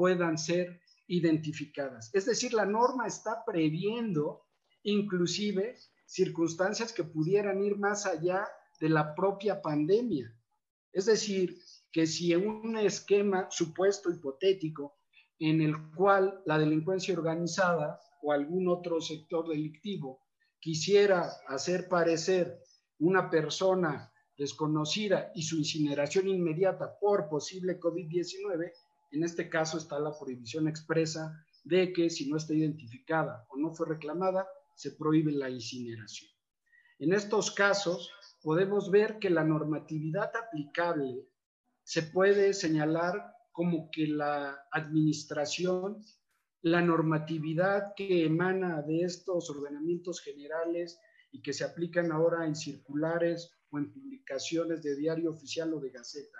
[0.00, 2.08] puedan ser identificadas.
[2.14, 4.46] Es decir, la norma está previendo
[4.82, 8.48] inclusive circunstancias que pudieran ir más allá
[8.80, 10.34] de la propia pandemia.
[10.90, 11.58] Es decir,
[11.92, 14.96] que si en un esquema supuesto hipotético
[15.38, 20.22] en el cual la delincuencia organizada o algún otro sector delictivo
[20.60, 22.58] quisiera hacer parecer
[23.00, 28.72] una persona desconocida y su incineración inmediata por posible COVID-19,
[29.10, 33.74] en este caso está la prohibición expresa de que si no está identificada o no
[33.74, 36.30] fue reclamada, se prohíbe la incineración.
[36.98, 41.26] En estos casos, podemos ver que la normatividad aplicable
[41.82, 46.02] se puede señalar como que la administración,
[46.62, 51.00] la normatividad que emana de estos ordenamientos generales
[51.32, 55.90] y que se aplican ahora en circulares o en publicaciones de diario oficial o de
[55.90, 56.38] gaceta,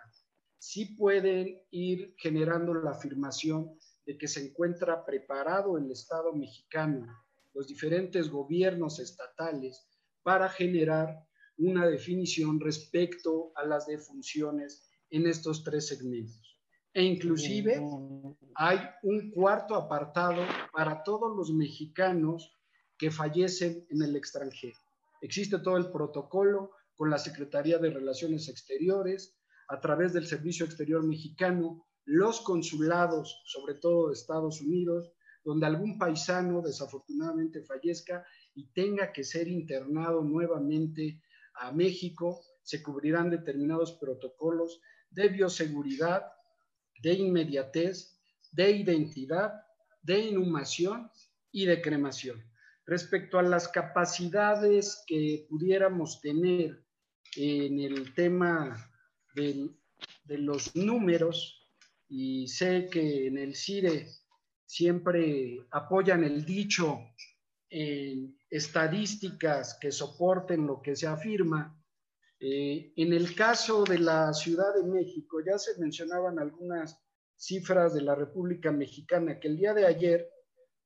[0.61, 7.07] sí pueden ir generando la afirmación de que se encuentra preparado el Estado mexicano,
[7.55, 9.89] los diferentes gobiernos estatales,
[10.23, 16.59] para generar una definición respecto a las defunciones en estos tres segmentos.
[16.93, 17.81] E inclusive
[18.55, 20.43] hay un cuarto apartado
[20.73, 22.55] para todos los mexicanos
[22.99, 24.79] que fallecen en el extranjero.
[25.23, 29.40] Existe todo el protocolo con la Secretaría de Relaciones Exteriores,
[29.71, 35.13] a través del Servicio Exterior Mexicano, los consulados, sobre todo de Estados Unidos,
[35.45, 41.23] donde algún paisano desafortunadamente fallezca y tenga que ser internado nuevamente
[41.55, 46.25] a México, se cubrirán determinados protocolos de bioseguridad,
[47.01, 49.53] de inmediatez, de identidad,
[50.03, 51.11] de inhumación
[51.53, 52.45] y de cremación.
[52.87, 56.85] Respecto a las capacidades que pudiéramos tener
[57.37, 58.90] en el tema
[59.35, 59.71] de,
[60.39, 61.69] los números,
[62.09, 64.09] y sé que en el CIRE
[64.67, 67.01] siempre apoyan el dicho
[67.69, 71.77] en estadísticas que soporten lo que se afirma.
[72.41, 76.99] Eh, en el caso de la Ciudad de México, ya se mencionaban algunas
[77.37, 80.29] cifras de la República Mexicana, que el día de ayer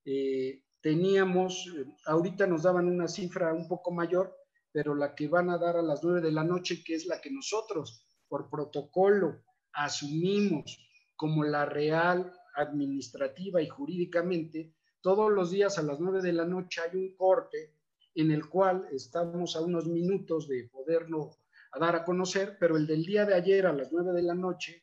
[0.04, 1.72] eh, teníamos,
[2.06, 4.36] ahorita nos daban una cifra un poco mayor,
[4.70, 7.20] pero la que van a dar a las nueve de la noche, que es la
[7.20, 8.04] que nosotros
[8.34, 16.20] por protocolo asumimos como la real administrativa y jurídicamente, todos los días a las nueve
[16.20, 17.76] de la noche hay un corte
[18.12, 21.36] en el cual estamos a unos minutos de poderlo
[21.78, 24.82] dar a conocer, pero el del día de ayer a las nueve de la noche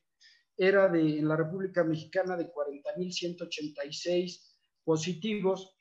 [0.55, 4.39] era de, en la República Mexicana de 40.186
[4.85, 5.75] positivos,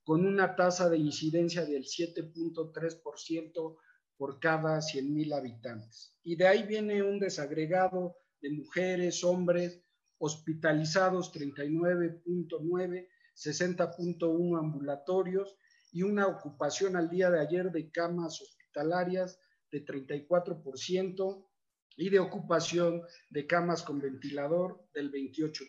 [0.03, 3.77] con una tasa de incidencia del 7.3%
[4.19, 6.13] por cada 100.000 habitantes.
[6.23, 9.82] Y de ahí viene un desagregado de mujeres, hombres,
[10.17, 15.55] hospitalizados 39.9, 60.1 ambulatorios
[15.93, 19.39] y una ocupación al día de ayer de camas hospitalarias
[19.71, 21.47] de 34%
[21.95, 25.63] y de ocupación de camas con ventilador del 28%.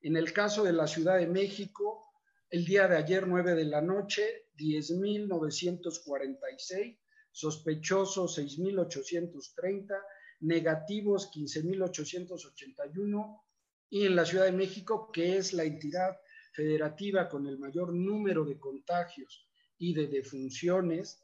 [0.00, 2.14] En el caso de la Ciudad de México,
[2.48, 7.01] el día de ayer 9 de la noche, 10.946,
[7.32, 9.94] sospechosos 6.830,
[10.40, 13.42] negativos 15.881
[13.90, 16.16] y en la Ciudad de México, que es la entidad
[16.52, 21.22] federativa con el mayor número de contagios y de defunciones,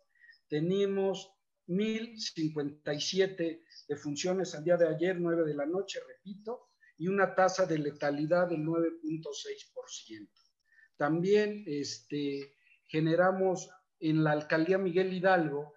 [0.49, 1.33] tenemos
[1.69, 7.79] 1.057 defunciones al día de ayer, 9 de la noche, repito, y una tasa de
[7.79, 10.29] letalidad del 9.6%.
[10.97, 12.55] También este,
[12.87, 13.69] generamos
[14.01, 15.75] en la alcaldía Miguel Hidalgo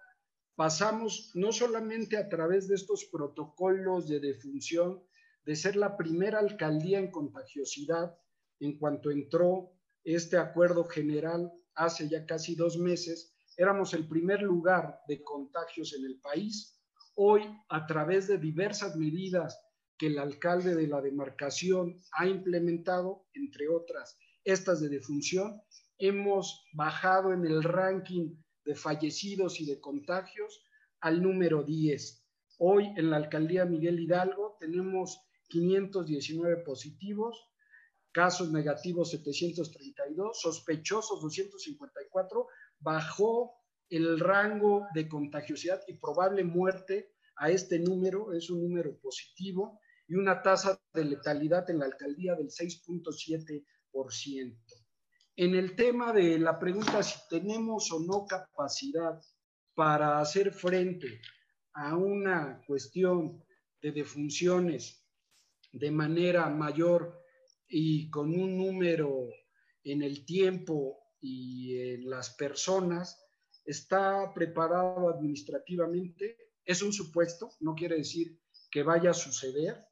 [0.62, 5.02] pasamos no solamente a través de estos protocolos de defunción,
[5.44, 8.16] de ser la primera alcaldía en contagiosidad
[8.60, 9.72] en cuanto entró
[10.04, 16.04] este acuerdo general hace ya casi dos meses, éramos el primer lugar de contagios en
[16.04, 16.80] el país.
[17.16, 19.60] Hoy, a través de diversas medidas
[19.98, 25.60] que el alcalde de la demarcación ha implementado, entre otras estas de defunción,
[25.98, 30.64] hemos bajado en el ranking de fallecidos y de contagios
[31.00, 32.24] al número 10.
[32.58, 37.50] Hoy en la alcaldía Miguel Hidalgo tenemos 519 positivos,
[38.12, 42.46] casos negativos 732, sospechosos 254,
[42.78, 43.54] bajó
[43.90, 50.14] el rango de contagiosidad y probable muerte a este número, es un número positivo, y
[50.14, 54.81] una tasa de letalidad en la alcaldía del 6.7%.
[55.36, 59.20] En el tema de la pregunta si tenemos o no capacidad
[59.74, 61.20] para hacer frente
[61.72, 63.42] a una cuestión
[63.80, 65.02] de defunciones
[65.72, 67.18] de manera mayor
[67.66, 69.28] y con un número
[69.84, 73.18] en el tiempo y en las personas,
[73.64, 76.36] está preparado administrativamente.
[76.64, 78.38] Es un supuesto, no quiere decir
[78.70, 79.82] que vaya a suceder.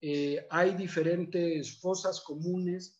[0.00, 2.97] Eh, hay diferentes fosas comunes,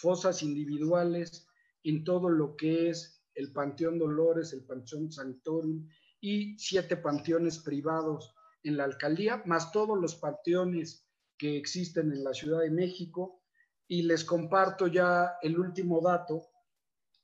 [0.00, 1.46] fosas individuales
[1.84, 5.88] en todo lo que es el Panteón Dolores, el Panteón Sanctorum
[6.20, 11.06] y siete panteones privados en la alcaldía, más todos los panteones
[11.38, 13.42] que existen en la Ciudad de México.
[13.88, 16.46] Y les comparto ya el último dato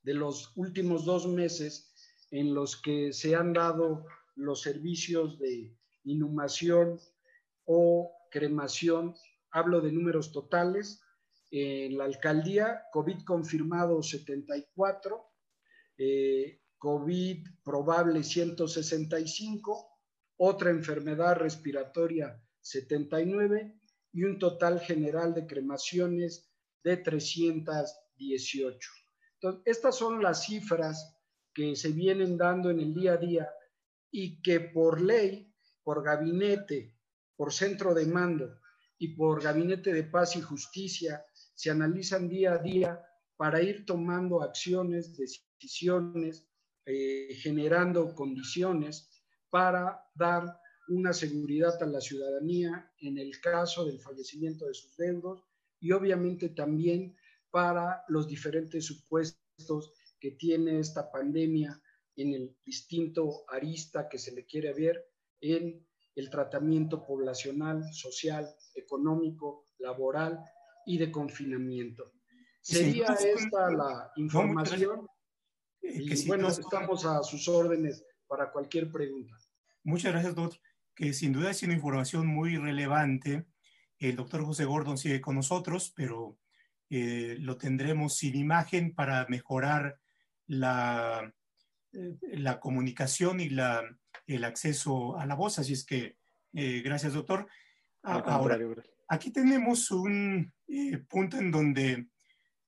[0.02, 1.92] de los últimos dos meses
[2.30, 4.04] en los que se han dado
[4.34, 6.98] los servicios de inhumación
[7.66, 9.14] o cremación.
[9.50, 11.02] Hablo de números totales.
[11.58, 15.32] En la alcaldía, COVID confirmado 74,
[15.96, 19.88] eh, COVID probable 165,
[20.36, 23.80] otra enfermedad respiratoria 79
[24.12, 26.46] y un total general de cremaciones
[26.84, 28.90] de 318.
[29.40, 31.16] Entonces, estas son las cifras
[31.54, 33.50] que se vienen dando en el día a día
[34.10, 35.50] y que por ley,
[35.82, 36.98] por gabinete,
[37.34, 38.60] por centro de mando
[38.98, 41.24] y por gabinete de paz y justicia
[41.56, 43.02] se analizan día a día
[43.36, 46.46] para ir tomando acciones, decisiones,
[46.84, 49.10] eh, generando condiciones
[49.50, 55.42] para dar una seguridad a la ciudadanía en el caso del fallecimiento de sus deudos
[55.80, 57.16] y obviamente también
[57.50, 61.80] para los diferentes supuestos que tiene esta pandemia
[62.16, 65.04] en el distinto arista que se le quiere ver
[65.40, 70.42] en el tratamiento poblacional, social, económico, laboral
[70.86, 72.12] y de confinamiento.
[72.62, 75.06] Sería esta la información.
[75.82, 79.36] y bueno, estamos a sus órdenes para cualquier pregunta.
[79.84, 80.58] Muchas gracias, doctor.
[80.94, 83.46] Que sin duda es una información muy relevante.
[83.98, 86.38] El doctor José Gordon sigue con nosotros, pero
[86.88, 90.00] eh, lo tendremos sin imagen para mejorar
[90.46, 91.32] la,
[91.92, 93.84] eh, la comunicación y la,
[94.26, 95.58] el acceso a la voz.
[95.58, 96.16] Así es que,
[96.52, 97.48] eh, gracias, doctor.
[98.02, 98.58] Ahora,
[99.08, 100.52] aquí tenemos un
[101.08, 102.08] punto en donde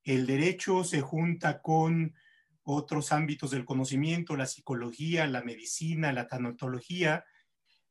[0.05, 2.15] el derecho se junta con
[2.63, 7.25] otros ámbitos del conocimiento, la psicología, la medicina, la tanatología.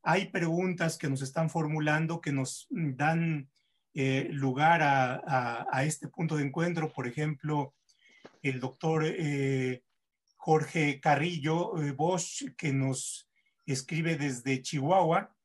[0.04, 3.50] Hay preguntas que nos están formulando que nos dan
[3.93, 6.93] eh, lugar a, este punto de encuentro.
[6.93, 7.74] Por ejemplo,
[8.43, 9.84] el doctor eh,
[10.36, 13.30] Jorge Carrillo eh, Bosch, que nos
[13.66, 15.36] escribe desde Chihuahua,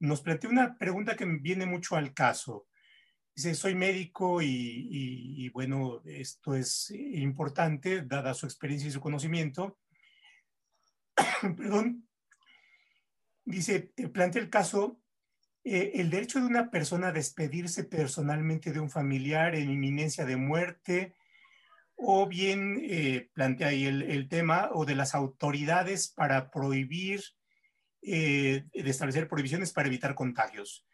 [0.00, 2.66] nos plantea una pregunta que viene mucho al caso.
[3.34, 9.78] Dice, soy médico y, bueno, esto es importante, dada su experiencia y su conocimiento.
[11.56, 12.08] Perdón.
[13.44, 15.00] Dice, plantea el caso,
[15.64, 20.36] eh, el derecho de una persona a despedirse personalmente de un familiar en inminencia de
[20.36, 21.14] muerte,
[21.96, 27.22] o bien eh, plantea ahí el, tema, o de las autoridades para prohibir,
[28.02, 30.86] de establecer prohibiciones para evitar contagios.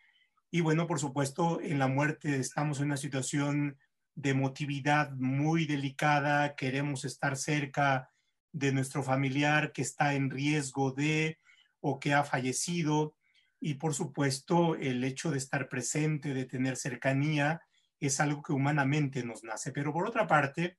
[0.50, 3.78] Y bueno, por supuesto, en la muerte estamos en una situación
[4.14, 8.10] de emotividad muy delicada, queremos estar cerca
[8.52, 11.38] de nuestro familiar que está en riesgo de
[11.80, 13.14] o que ha fallecido.
[13.60, 17.60] Y por supuesto, el hecho de estar presente, de tener cercanía,
[18.00, 19.72] es algo que humanamente nos nace.
[19.72, 20.78] Pero por otra parte,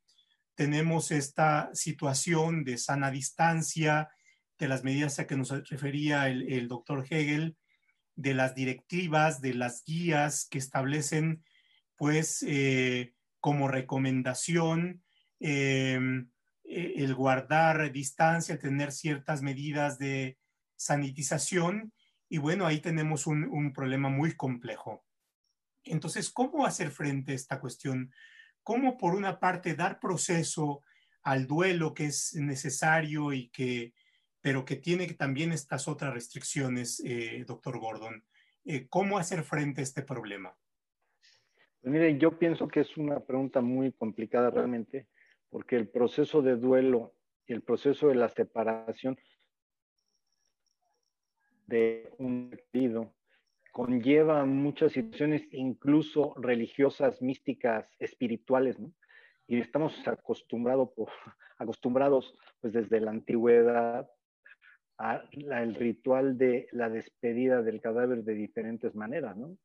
[0.55, 4.09] tenemos esta situación de sana distancia,
[4.57, 7.57] de las medidas a que nos refería el, doctor Hegel,
[8.15, 11.43] de las directivas, de las guías que establecen,
[11.95, 15.03] pues, eh, como recomendación
[15.39, 16.29] em,
[16.63, 20.37] e, el guardar distancia, tener ciertas medidas de
[20.75, 21.93] sanitización.
[22.29, 25.05] Y bueno, ahí tenemos un problema muy complejo.
[25.85, 28.11] Entonces, ¿cómo hacer frente a esta cuestión?
[28.63, 30.81] ¿Cómo, por una parte, dar proceso
[31.23, 33.93] al duelo que es necesario y que
[34.47, 38.23] pero que tiene también estas otras restricciones, eh, doctor Gordon.
[38.63, 40.55] Eh, ¿Cómo hacer frente a este problema?
[41.81, 45.09] Pues mire, yo pienso que es una pregunta muy complicada realmente,
[45.49, 47.13] porque el proceso de duelo
[47.45, 49.19] y el proceso de la separación
[51.65, 53.13] de un querido
[53.73, 58.93] conlleva muchas situaciones, incluso religiosas, místicas, espirituales, ¿no?
[59.45, 60.91] Y estamos acostumbrados,
[61.57, 64.09] acostumbrados pues desde la antigüedad
[65.31, 69.57] el ritual de la despedida del cadáver de diferentes maneras, ¿no?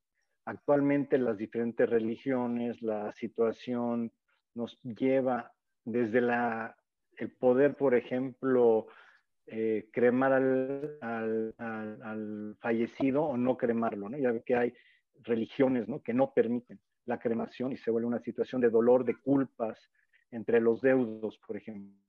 [0.45, 4.13] Actualmente las diferentes religiones, la situación
[4.55, 5.53] nos lleva
[5.85, 6.19] desde
[7.17, 8.89] el poder, por ejemplo,
[9.47, 14.19] eh, cremar al, al, fallecido o no cremarlo, ¿no?
[14.19, 14.75] Ya que hay
[15.23, 15.87] religiones.
[16.05, 19.91] Que no permiten la cremación y se vuelve una situación de dolor, de culpas
[20.31, 22.03] entre los deudos, por ejemplo.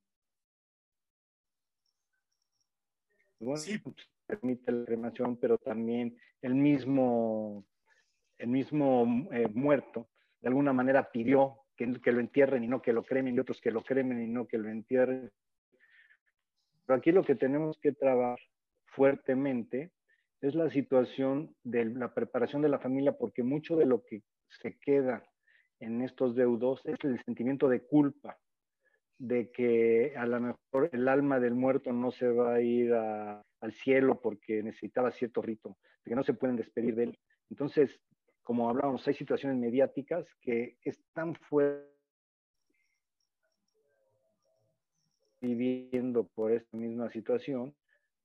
[3.33, 3.78] Bueno, sí.
[3.78, 7.66] Pues, permite la cremación, pero también el mismo,
[8.38, 10.10] el mismo eh, muerto
[10.42, 13.62] de alguna manera pidió que, que, lo entierren y no que lo cremen, y otros
[13.62, 15.32] que lo cremen y no que lo entierren.
[16.86, 18.40] Pero aquí lo que tenemos que trabajar
[18.88, 19.92] fuertemente
[20.42, 24.22] es la situación de la preparación de la familia, porque mucho de lo que
[24.62, 25.24] se queda
[25.80, 28.38] en estos deudos es el sentimiento de culpa,
[29.18, 33.74] de que a lo mejor el alma del muerto no se va a ir al
[33.74, 37.20] cielo porque necesitaba cierto rito, de que no se pueden despedir de él.
[37.50, 38.00] Entonces,
[38.42, 41.82] como hablábamos, hay situaciones mediáticas que están fuera
[45.40, 47.76] viviendo por esta misma situación,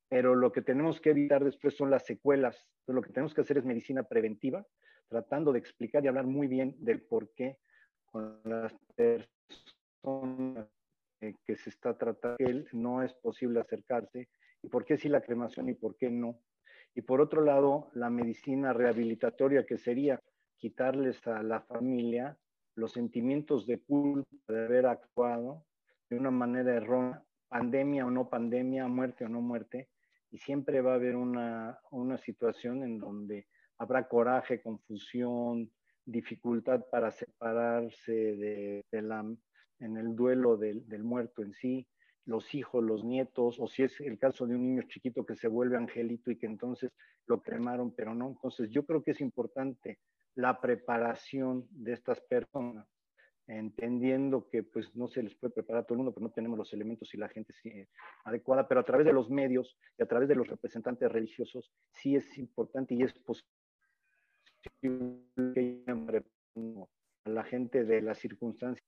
[0.07, 2.55] pero lo que tenemos que evitar después son las secuelas.
[2.79, 4.65] Entonces, lo que tenemos que hacer es medicina preventiva,
[5.07, 7.57] tratando de explicar y hablar muy bien del por qué
[8.05, 10.67] con las personas
[11.19, 14.29] que se está tratando, él no es posible acercarse,
[14.61, 16.39] y por qué sí la cremación y por qué no.
[16.95, 20.19] Y por otro lado, la medicina rehabilitatoria, que sería
[20.57, 22.37] quitarles a la familia
[22.75, 25.65] los sentimientos de culpa de haber actuado
[26.09, 29.89] de una manera errónea, pandemia o no pandemia, muerte o no muerte,
[30.31, 33.47] y siempre va a haber una, una situación en donde
[33.77, 35.71] habrá coraje, confusión,
[36.05, 39.25] dificultad para separarse de, la,
[39.79, 41.87] en el duelo del, del, muerto en sí,
[42.25, 45.47] los hijos, los nietos, o si es el caso de un niño chiquito que se
[45.47, 46.91] vuelve angelito y que entonces
[47.25, 48.29] lo cremaron, pero no.
[48.29, 49.99] Entonces yo creo que es importante
[50.35, 52.87] la preparación de estas personas,
[53.47, 56.57] entendiendo que pues no se les puede preparar a todo el mundo, pero no tenemos
[56.57, 57.71] los elementos y la gente sí,
[58.23, 62.15] adecuada, pero a través de los medios y a través de los representantes religiosos sí
[62.15, 63.49] es importante y es posible
[65.53, 65.83] que
[67.25, 68.85] a la gente de las circunstancias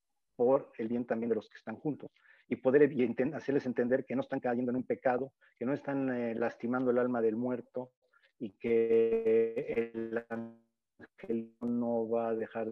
[0.78, 2.12] el bien también de los que están juntos.
[2.48, 2.92] Y poder
[3.34, 6.98] hacerles entender que no están cayendo en un pecado, que no están eh, lastimando el
[6.98, 7.92] alma del muerto
[8.40, 12.72] y que el ángel no va a dejar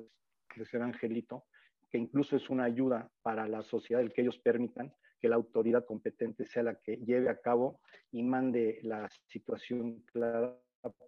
[0.56, 1.46] de ser angelito,
[1.90, 5.86] que incluso es una ayuda para la sociedad el que ellos permitan que la autoridad
[5.86, 7.80] competente sea la que lleve a cabo
[8.12, 10.58] y mande la situación clara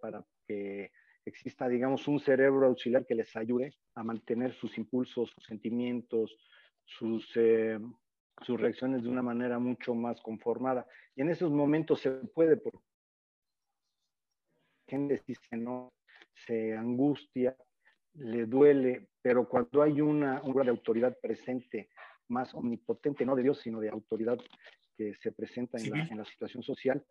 [0.00, 0.90] para que
[1.24, 6.36] exista, digamos, un cerebro auxiliar que les ayude a mantener sus impulsos, sus sentimientos,
[6.84, 7.78] sus, eh,
[8.40, 10.86] sus reacciones de una manera mucho más conformada.
[11.14, 12.80] Y en esos momentos se puede, porque
[14.88, 15.92] gente dice no,
[16.46, 17.56] se angustia,
[18.14, 21.88] le duele, pero cuando hay una, una de autoridad presente,
[22.28, 24.38] más omnipotente, no de Dios, sino de autoridad
[24.96, 27.04] que se presenta en, la, en la situación social,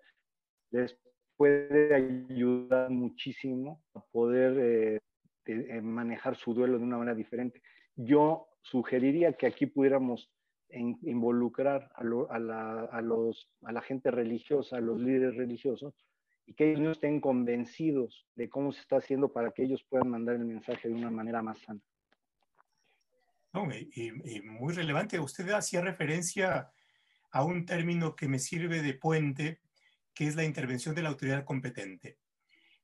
[0.71, 0.97] les
[1.41, 4.99] puede ayudar muchísimo a poder eh,
[5.45, 7.63] eh, manejar su duelo de una manera diferente.
[7.95, 10.29] Yo sugeriría que aquí pudiéramos
[10.69, 15.95] involucrar a, la, los, a la gente religiosa, a los líderes religiosos,
[16.45, 20.09] y que ellos no estén convencidos de cómo se está haciendo para que ellos puedan
[20.09, 21.81] mandar el mensaje de una manera más sana.
[23.51, 24.11] No, y,
[24.43, 25.19] muy relevante.
[25.19, 26.71] Usted hacía referencia
[27.31, 29.59] a un término que me sirve de puente
[30.13, 32.17] que es la intervención de la autoridad competente.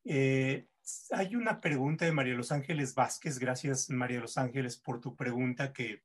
[0.04, 0.68] Eh,
[1.12, 3.40] hay una pregunta de María Los Ángeles Vázquez.
[3.40, 6.04] Gracias, María Los Ángeles, por tu pregunta que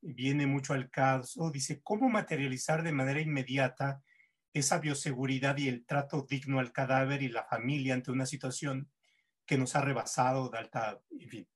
[0.00, 1.50] viene mucho al caso.
[1.50, 4.02] Dice, ¿cómo materializar de manera inmediata
[4.52, 8.90] esa bioseguridad y el trato digno al cadáver y la familia ante una situación
[9.46, 11.48] que nos ha rebasado de alta, en fin.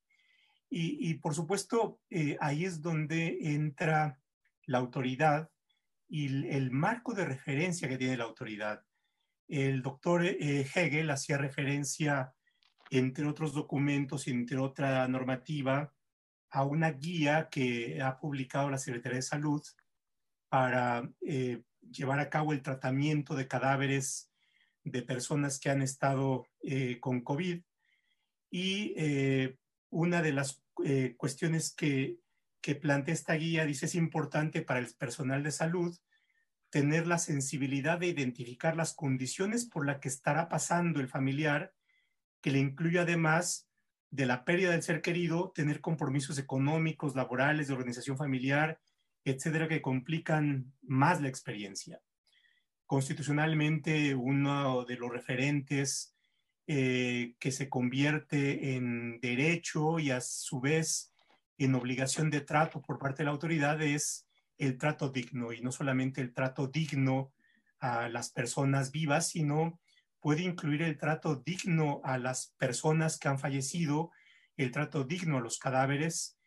[0.68, 4.18] Y, por supuesto, eh, ahí es donde entra
[4.64, 5.48] la autoridad
[6.08, 8.82] y el marco de referencia que tiene la autoridad
[9.48, 12.32] el doctor eh, Hegel hacía referencia,
[12.90, 15.92] entre otros documentos y entre otra normativa,
[16.50, 19.62] a una guía que ha publicado la Secretaría de Salud
[20.48, 24.30] para eh, llevar a cabo el tratamiento de cadáveres
[24.84, 27.62] de personas que han estado eh, con COVID.
[28.50, 28.94] Y
[29.90, 30.62] una de las
[31.16, 32.20] cuestiones que,
[32.62, 35.98] que plantea esta guía dice es importante para el personal de salud
[36.76, 41.72] tener la sensibilidad de identificar las condiciones por las que estará pasando el familiar,
[42.42, 43.66] que le incluye además
[44.10, 48.78] de la pérdida del ser querido, tener compromisos económicos, laborales, de organización familiar,
[49.24, 52.02] etcétera, que complican más la experiencia.
[52.84, 56.14] Constitucionalmente, uno de los referentes
[56.66, 61.10] eh, que se convierte en derecho y a su vez
[61.56, 64.25] en obligación de trato por parte de la autoridad es
[64.58, 67.32] el trato digno y no solamente el trato digno
[67.78, 69.80] a las personas vivas, sino
[70.20, 74.10] puede incluir el trato digno a las personas que han fallecido,
[74.56, 76.38] el trato digno a los cadáveres.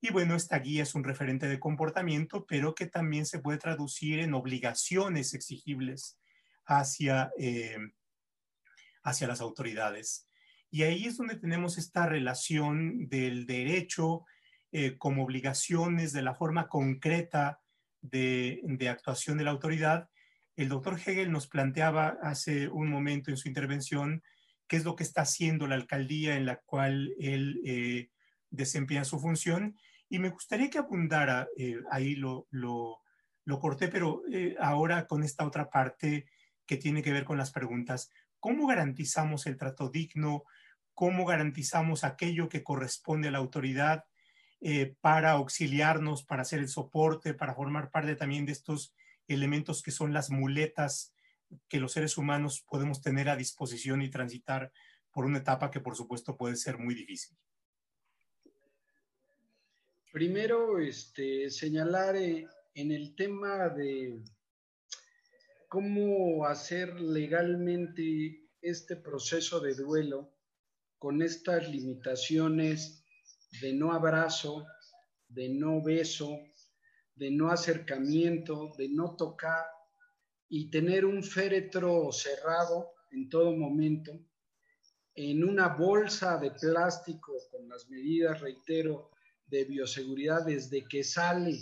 [0.00, 4.20] Y bueno, esta guía es un referente de comportamiento, pero que también se puede traducir
[4.20, 6.18] en obligaciones exigibles
[6.64, 7.78] hacia, eh,
[9.02, 10.28] hacia las autoridades.
[10.70, 14.24] Y ahí es donde tenemos esta relación del derecho
[14.70, 17.60] eh, como obligaciones, de la forma concreta
[18.02, 20.10] de, de actuación de la autoridad.
[20.56, 24.22] El doctor Hegel nos planteaba hace un momento en su intervención
[24.66, 28.10] qué es lo que está haciendo la alcaldía en la cual él eh,
[28.50, 29.78] desempeña su función.
[30.10, 33.00] Y me gustaría que abundara, eh, ahí lo, lo,
[33.44, 34.22] lo, corté, pero
[34.60, 36.26] ahora con esta otra parte
[36.66, 38.10] que tiene que ver con las preguntas.
[38.38, 40.44] ¿Cómo garantizamos el trato digno?
[40.92, 44.04] ¿Cómo garantizamos aquello que corresponde a la autoridad
[44.60, 48.94] eh, para auxiliarnos, para hacer el soporte, para formar parte también de estos
[49.28, 51.14] elementos que son las muletas
[51.68, 54.72] que los seres humanos podemos tener a disposición y transitar
[55.12, 57.36] por una etapa que por supuesto puede ser muy difícil?
[60.12, 64.22] Primero, este, señalar eh, en el tema de
[65.68, 70.32] cómo hacer legalmente este proceso de duelo
[70.98, 72.97] con estas limitaciones
[73.60, 74.66] de no abrazo,
[75.28, 76.38] de no beso,
[77.14, 79.64] de no acercamiento, de no tocar
[80.48, 84.12] y tener un féretro cerrado en todo momento,
[85.14, 89.10] en una bolsa de plástico con las medidas, reitero,
[89.46, 91.58] de bioseguridad desde que sale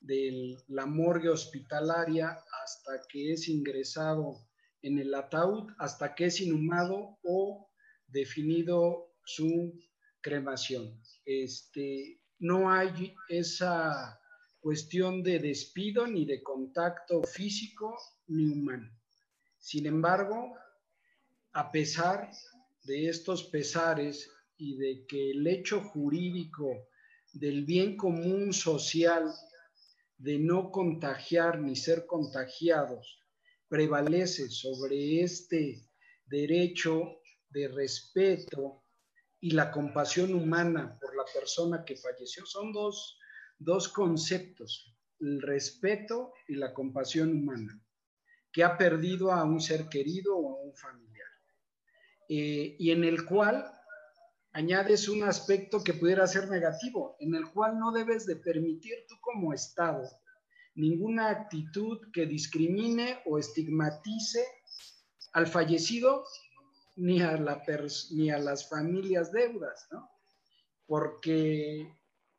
[0.00, 4.46] de la morgue hospitalaria hasta que es ingresado
[4.82, 7.70] en el ataúd, hasta que es inhumado o
[8.06, 9.72] definido su
[10.20, 11.00] cremación.
[11.24, 14.20] Este, no hay esa
[14.60, 17.96] cuestión de despido ni de contacto físico
[18.26, 18.90] ni humano.
[19.58, 20.54] Sin embargo,
[21.52, 22.30] a pesar
[22.84, 26.88] de estos pesares y de que el hecho jurídico
[27.32, 29.32] del bien común social
[30.18, 33.18] de no contagiar ni ser contagiados
[33.68, 35.88] prevalece sobre este
[36.26, 37.20] derecho
[37.50, 38.83] de respeto
[39.44, 42.46] y la compasión humana por la persona que falleció.
[42.46, 43.18] Son dos,
[43.90, 47.78] conceptos, el respeto y la compasión humana,
[48.50, 51.28] que ha perdido a un ser querido o a un familiar.
[52.26, 53.70] Eh, y en el cual
[54.54, 59.16] añades un aspecto que pudiera ser negativo, en el cual no debes de permitir tú
[59.20, 60.08] como Estado
[60.74, 64.42] ninguna actitud que discrimine o estigmatice
[65.34, 66.24] al fallecido
[66.96, 67.62] ni a, la
[68.12, 70.10] ni a las familias deudas, ¿no?
[70.86, 71.92] Porque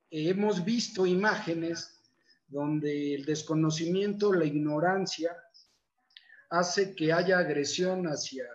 [0.10, 2.02] hemos visto imágenes
[2.48, 5.36] donde el desconocimiento, la ignorancia,
[6.50, 8.46] hace que haya agresión hacia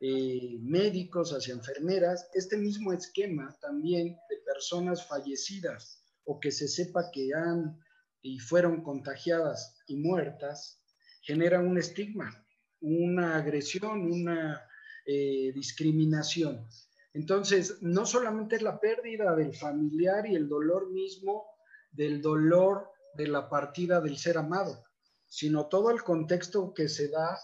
[0.00, 2.30] eh, médicos, hacia enfermeras.
[2.32, 7.78] Este mismo esquema también de personas fallecidas o que se sepa que han
[8.22, 10.82] y fueron contagiadas y muertas,
[11.22, 12.46] genera un estigma,
[12.80, 14.69] una agresión, una
[15.06, 16.66] eh, discriminación.
[17.12, 21.46] Entonces, no solamente es la pérdida del familiar y el dolor mismo
[21.90, 24.84] del dolor de la partida del ser amado,
[25.26, 27.36] sino todo el contexto que se da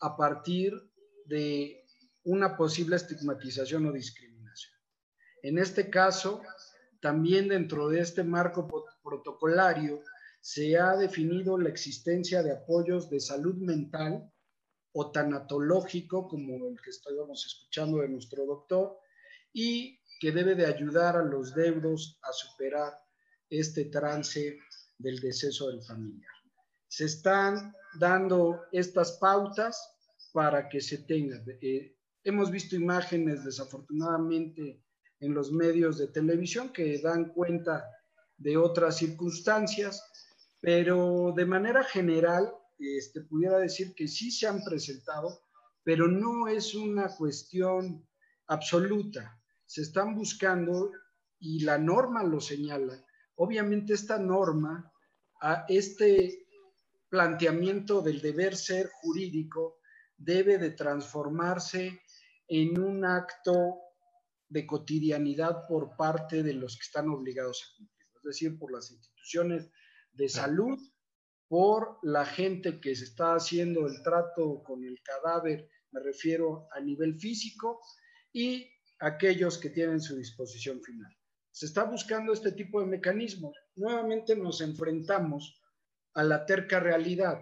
[0.00, 0.72] a partir
[1.26, 1.84] de
[2.24, 4.74] una posible estigmatización o discriminación.
[5.42, 6.42] En este caso,
[7.00, 8.68] también dentro de este marco
[9.02, 10.02] protocolario,
[10.40, 14.32] se ha definido la existencia de apoyos de salud mental
[15.00, 18.98] o tanatológico, como el que estábamos escuchando de nuestro doctor,
[19.52, 22.92] y que debe de ayudar a los deudos a superar
[23.48, 24.58] este trance
[24.98, 26.32] del deceso del familiar.
[26.88, 29.80] Se están dando estas pautas
[30.32, 31.44] para que se tengan.
[31.62, 34.82] Eh, hemos visto imágenes desafortunadamente
[35.20, 37.88] en los medios de televisión que dan cuenta
[38.36, 40.02] de otras circunstancias,
[40.60, 45.42] pero de manera general este, pudiera decir que sí se han presentado,
[45.82, 48.06] pero no es una cuestión
[48.46, 49.40] absoluta.
[49.66, 50.92] Se están buscando
[51.38, 53.04] y la norma lo señala.
[53.36, 54.92] Obviamente esta norma,
[55.40, 56.46] a este
[57.08, 59.78] planteamiento del deber ser jurídico
[60.16, 62.00] debe de transformarse
[62.48, 63.78] en un acto
[64.48, 68.90] de cotidianidad por parte de los que están obligados a cumplir, es decir, por las
[68.90, 69.70] instituciones
[70.12, 70.78] de salud
[71.48, 76.80] por la gente que se está haciendo el trato con el cadáver, me refiero a
[76.80, 77.80] nivel físico,
[78.32, 78.70] y
[79.00, 81.10] aquellos que tienen su disposición final.
[81.50, 83.56] Se está buscando este tipo de mecanismos.
[83.76, 85.60] Nuevamente nos enfrentamos
[86.14, 87.40] a la terca realidad.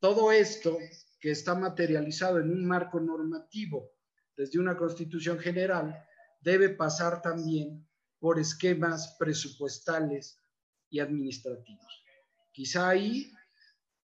[0.00, 0.78] todo esto
[1.20, 3.92] que está materializado en un marco normativo
[4.34, 6.02] desde una constitución general
[6.40, 7.86] debe pasar también
[8.18, 10.40] por esquemas presupuestales
[10.88, 11.99] y administrativos.
[12.52, 13.32] Quizá ahí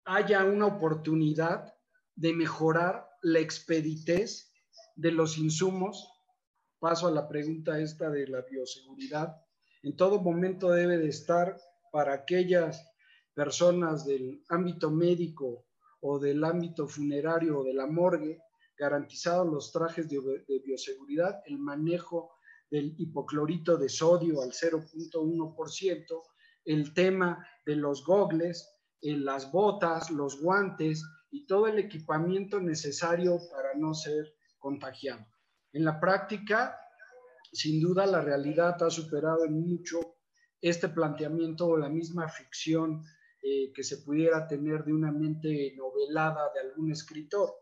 [0.05, 1.75] haya una oportunidad
[2.15, 4.53] de mejorar la expeditez
[4.95, 6.09] de los insumos.
[6.79, 9.37] Paso a la pregunta esta de la bioseguridad.
[9.83, 11.57] En todo momento debe de estar
[11.93, 12.85] para aquellas
[13.35, 15.67] personas del ámbito médico
[16.01, 18.41] o del ámbito funerario o de la morgue,
[18.79, 22.33] garantizados los trajes de, bioseguridad, el manejo
[22.71, 26.23] del hipoclorito de sodio al 0.1%,
[26.67, 28.69] el tema de los gogles,
[29.01, 35.25] en las botas, los guantes y todo el equipamiento necesario para no ser contagiado.
[35.73, 36.77] En la práctica,
[37.53, 40.17] sin duda, la realidad ha superado en mucho
[40.61, 43.05] este planteamiento o la misma ficción
[43.43, 47.55] eh, que se pudiera tener de una mente novelada de algún escritor.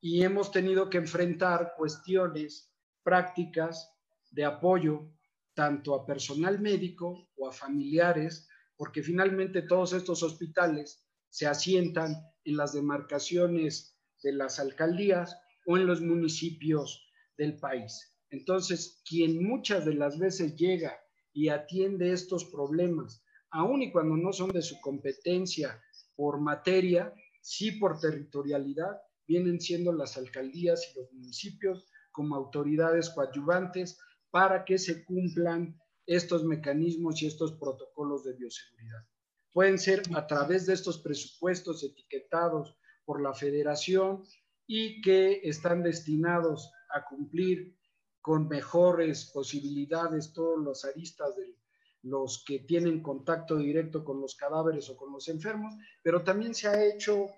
[0.00, 2.72] Y hemos tenido que enfrentar cuestiones
[3.02, 3.92] prácticas
[4.30, 5.10] de apoyo
[5.56, 8.46] tanto a personal médico o a familiares,
[8.76, 15.34] porque finalmente todos estos hospitales se asientan en las demarcaciones de las alcaldías
[15.66, 18.14] o en los municipios del país.
[18.30, 20.94] Entonces, quien muchas de las veces llega
[21.32, 25.82] y atiende estos problemas, aun y cuando no son de su competencia
[26.16, 33.98] por materia, sí por territorialidad, vienen siendo las alcaldías y los municipios como autoridades coadyuvantes
[34.36, 39.02] para que se cumplan estos mecanismos y estos protocolos de bioseguridad.
[39.50, 42.76] Pueden ser a través de estos presupuestos etiquetados
[43.06, 44.24] por la federación
[44.66, 47.78] y que están destinados a cumplir
[48.20, 51.56] con mejores posibilidades todos los aristas de
[52.02, 55.72] los que tienen contacto directo con los cadáveres o con los enfermos,
[56.02, 57.28] pero también se ha hecho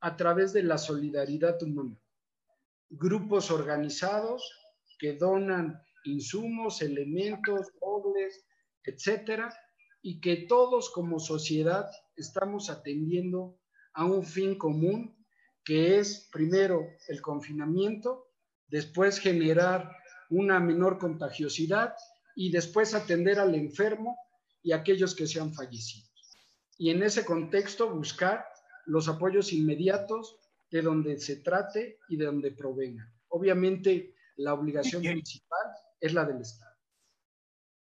[0.00, 2.00] a través de la solidaridad humana.
[2.88, 4.50] Grupos organizados
[4.98, 8.44] que donan insumos, elementos, móviles,
[8.84, 9.52] etcétera,
[10.02, 13.58] y que todos como sociedad estamos atendiendo
[13.92, 15.16] a un fin común
[15.64, 18.28] que es primero el confinamiento,
[18.68, 19.90] después generar
[20.30, 21.94] una menor contagiosidad
[22.36, 24.16] y después atender al enfermo
[24.62, 26.06] y aquellos que se han fallecido.
[26.78, 28.44] Y en ese contexto buscar
[28.84, 30.38] los apoyos inmediatos
[30.70, 33.12] de donde se trate y de donde provenga.
[33.28, 35.55] Obviamente la obligación principal
[36.00, 36.76] es la del Estado.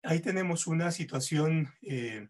[0.04, 2.28] Ahí tenemos una situación eh,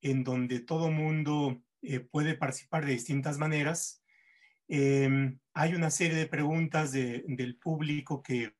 [0.00, 4.04] en donde todo mundo eh, puede participar de distintas maneras
[4.68, 8.54] Em, hay una serie de preguntas del público que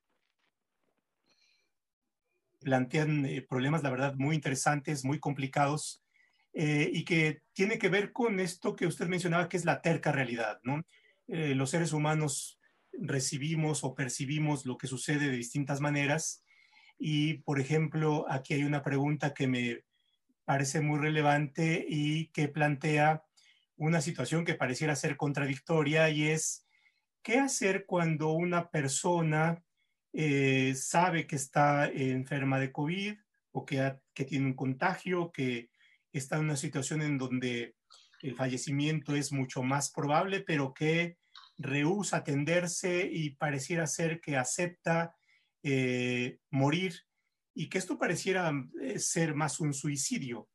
[2.60, 6.02] plantean eh, problemas, la verdad, muy interesantes, muy complicados,
[6.56, 10.60] y que tiene que ver con esto que usted mencionaba, que es la terca realidad,
[10.62, 10.86] ¿no?
[11.26, 12.60] Los seres humanos
[12.92, 16.43] recibimos o percibimos lo que sucede de distintas maneras,
[17.06, 19.84] y, por ejemplo, aquí hay una pregunta que me
[20.46, 23.22] parece muy relevante y que plantea
[23.76, 26.66] una situación que pareciera ser contradictoria y es
[27.22, 29.62] qué hacer cuando una persona
[30.14, 33.16] eh, sabe que está enferma de COVID
[33.52, 35.68] o que, que tiene un contagio, que
[36.10, 37.76] está en una situación en donde
[38.22, 41.18] el fallecimiento es mucho más probable, pero que
[41.58, 45.14] rehúsa atenderse y pareciera ser que acepta
[45.66, 46.92] eh, morir
[47.54, 48.52] y que esto pareciera
[48.82, 50.50] eh, ser más un suicidio.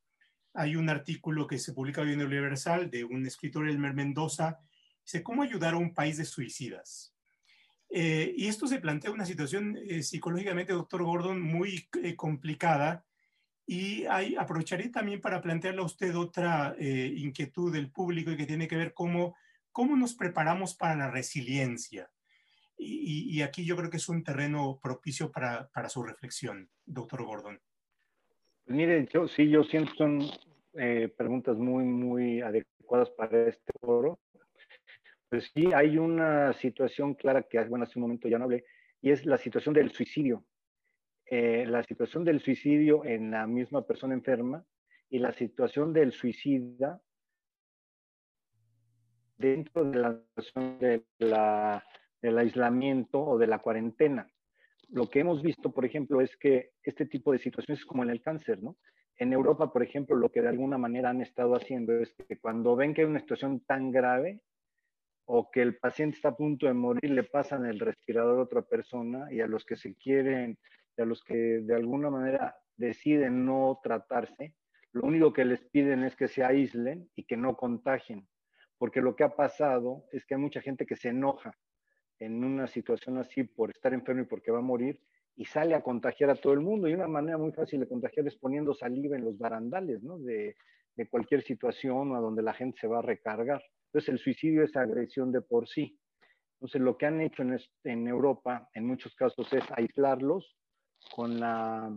[0.54, 4.60] Hay un artículo que se publica hoy en el Universal de un escritor, Elmer Mendoza,
[5.04, 7.16] dice, ¿cómo ayudar a un país de suicidas?
[7.90, 13.04] Eh, y esto se plantea una situación psicológicamente, doctor Gordon, muy complicada.
[13.66, 18.68] Y hay, aprovecharé también para plantearle a usted otra inquietud del público y que tiene
[18.68, 19.36] que ver cómo,
[19.72, 22.12] cómo nos preparamos para la resiliencia.
[22.82, 27.26] Y, y aquí yo creo que es un terreno propicio para, para su reflexión, doctor
[27.26, 27.60] Gordon.
[28.64, 30.22] Pues mire, yo sí, yo siento son
[30.74, 34.20] eh, preguntas muy, muy adecuadas para este foro.
[35.28, 38.64] Pues sí, hay una situación clara que, bueno, hace un momento ya no hablé,
[39.02, 40.46] y es la situación del suicidio.
[41.26, 44.66] Eh, la situación del suicidio en la misma persona enferma
[45.10, 47.02] y la situación del suicida
[49.38, 51.84] dentro de la situación de la,
[52.22, 54.28] del aislamiento o de la cuarentena
[54.92, 58.10] lo que hemos visto, por ejemplo, es que este tipo de situaciones es como en
[58.10, 58.78] el cáncer, ¿no?
[59.18, 62.76] En Europa, por ejemplo, lo que de alguna manera han estado haciendo es que cuando
[62.76, 64.42] ven que hay una situación tan grave
[65.26, 68.62] o que el paciente está a punto de morir, le pasan el respirador a otra
[68.64, 70.58] persona y a los que se quieren,
[70.98, 74.56] y a los que de alguna manera deciden no tratarse,
[74.92, 78.28] lo único que les piden es que se aíslen y que no contagien,
[78.80, 81.56] porque lo que ha pasado es que hay mucha gente que se enoja
[82.20, 85.00] en una situación así por estar enfermo y porque va a morir
[85.36, 86.88] y sale a contagiar a todo el mundo.
[86.88, 90.20] Y una manera muy fácil de contagiar es poniendo saliva en los barandales, ¿no?
[90.20, 90.56] De,
[91.10, 93.64] cualquier situación o a donde la gente se va a recargar.
[93.86, 95.98] Entonces, el suicidio es agresión de por sí.
[96.56, 100.58] Entonces, lo que han hecho en, en Europa, en muchos casos, es aislarlos
[101.16, 101.90] con la,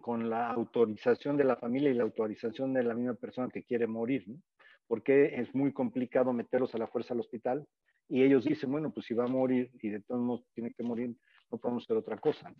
[0.00, 3.86] con la autorización de la familia y la autorización de la misma persona que quiere
[3.86, 4.42] morir, ¿no?
[4.88, 7.66] porque es muy complicado meterlos a la fuerza al hospital
[8.08, 10.82] y ellos dicen, bueno, pues si va a morir y de todos modos tiene que
[10.82, 11.16] morir,
[11.50, 12.54] no podemos hacer otra cosa.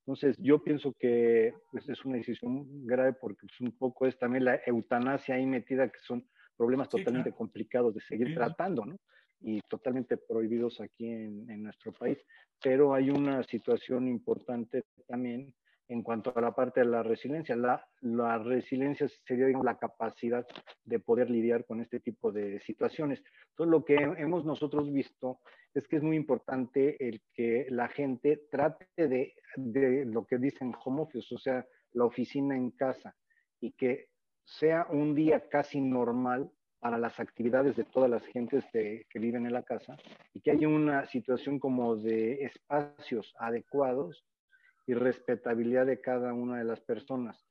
[0.00, 4.44] Entonces, yo pienso que pues, es una decisión grave porque es un poco es también
[4.44, 6.26] la eutanasia ahí metida, que son
[6.56, 8.96] problemas totalmente complicados de seguir tratando, ¿no?
[9.40, 12.18] Y totalmente prohibidos aquí en, en nuestro país.
[12.60, 15.54] Pero hay una situación importante también
[15.88, 17.56] en cuanto a la parte de la resiliencia.
[17.56, 20.46] La, la resiliencia sería digamos, la capacidad
[20.84, 23.22] de poder lidiar con este tipo de situaciones.
[23.50, 25.40] Entonces, lo que hemos nosotros visto
[25.74, 30.74] es que es muy importante el que la gente trate de, de lo que dicen
[30.84, 33.16] home office, o sea, la oficina en casa,
[33.60, 34.08] y que
[34.44, 39.52] sea un día casi normal para las actividades de todas las gentes que viven en
[39.52, 39.96] la casa
[40.32, 44.24] y que haya una situación como de espacios adecuados
[44.88, 47.46] y respetabilidad de cada una de las personas.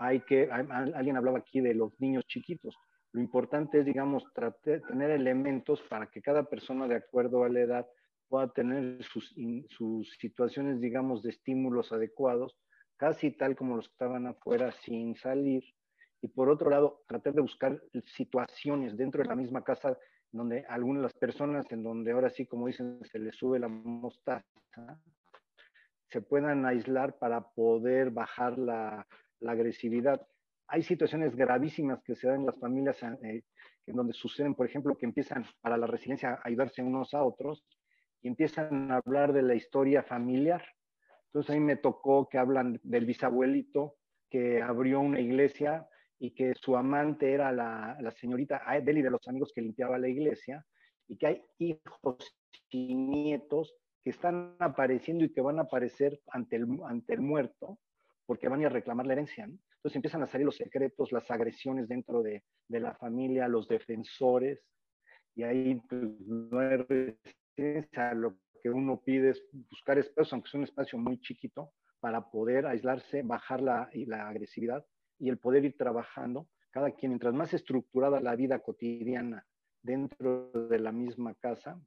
[0.00, 2.76] Hay que, alguien hablaba aquí de los niños chiquitos.
[3.12, 7.60] Lo importante es, digamos, tratar, tener elementos para que cada persona, de acuerdo a la
[7.60, 7.86] edad,
[8.28, 9.32] pueda tener sus,
[9.68, 12.56] sus situaciones, digamos, de estímulos adecuados,
[12.96, 15.62] casi tal como los que estaban afuera sin salir.
[16.20, 17.80] Y por otro lado, tratar de buscar
[18.16, 19.96] situaciones dentro de la misma casa
[20.32, 23.68] donde algunas de las personas, en donde ahora sí, como dicen, se les sube la
[23.68, 24.44] mostaza,
[26.10, 29.06] se puedan aislar para poder bajar la,
[29.46, 30.26] agresividad.
[30.66, 33.42] Hay situaciones gravísimas que se dan en las familias eh,
[33.86, 37.64] en donde suceden, por ejemplo, que empiezan para la resiliencia a ayudarse unos a otros
[38.20, 40.62] y empiezan a hablar de la historia familiar.
[41.26, 43.96] Entonces a mí me tocó que hablan del bisabuelito
[44.28, 45.88] que abrió una iglesia
[46.18, 50.08] y que su amante era la, la señorita y de los amigos que limpiaba la
[50.08, 50.64] iglesia
[51.08, 52.36] y que hay hijos
[52.68, 57.78] y nietos que están apareciendo y que van a aparecer ante el, ante el muerto
[58.26, 59.44] porque van a reclamar la herencia.
[59.44, 64.62] Entonces empiezan a salir los secretos, las agresiones dentro de, de la familia, los defensores,
[65.34, 68.14] y ahí pues, no hay resistencia.
[68.14, 72.66] Lo que uno pide es buscar espacios, aunque sea un espacio muy chiquito, para poder
[72.66, 74.84] aislarse, bajar la, la agresividad
[75.18, 76.48] y el poder ir trabajando.
[76.70, 79.44] Cada quien, mientras más estructurada la vida cotidiana
[79.82, 81.80] dentro de la misma casa,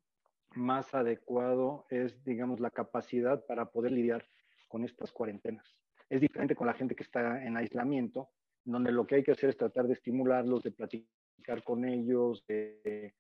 [0.56, 4.26] más adecuado es, digamos, la capacidad para poder lidiar
[4.68, 5.80] con estas cuarentenas.
[6.10, 8.30] Es diferente con la gente que está en aislamiento,
[8.64, 13.14] donde lo que hay que hacer es tratar de estimularlos, de platicar con ellos, de,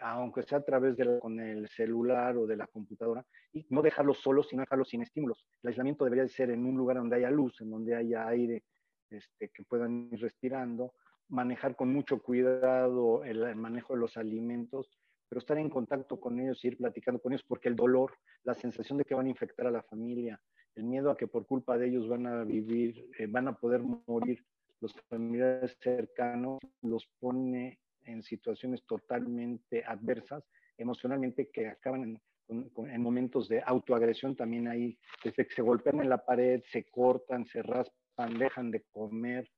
[0.00, 4.18] aunque sea a través de con el celular o de la computadora, y no dejarlos
[4.18, 5.44] solos, sino dejarlos sin estímulos.
[5.62, 8.64] El aislamiento debería ser en un lugar donde haya luz, en donde haya aire,
[9.10, 10.94] este, que puedan ir respirando,
[11.28, 14.90] manejar con mucho cuidado el manejo de los alimentos,
[15.30, 18.12] pero estar en contacto con ellos ir platicando con ellos, porque el dolor,
[18.42, 20.40] la sensación de que van a infectar a la familia,
[20.74, 23.80] el miedo a que por culpa de ellos van a vivir, eh, van a poder
[23.80, 24.44] morir
[24.80, 30.42] los familiares cercanos, los pone en situaciones totalmente adversas,
[30.76, 32.02] emocionalmente, que acaban
[32.48, 36.84] en, en momentos de autoagresión también ahí, desde que se golpean en la pared, se
[36.90, 39.48] cortan, se raspan, dejan de comer,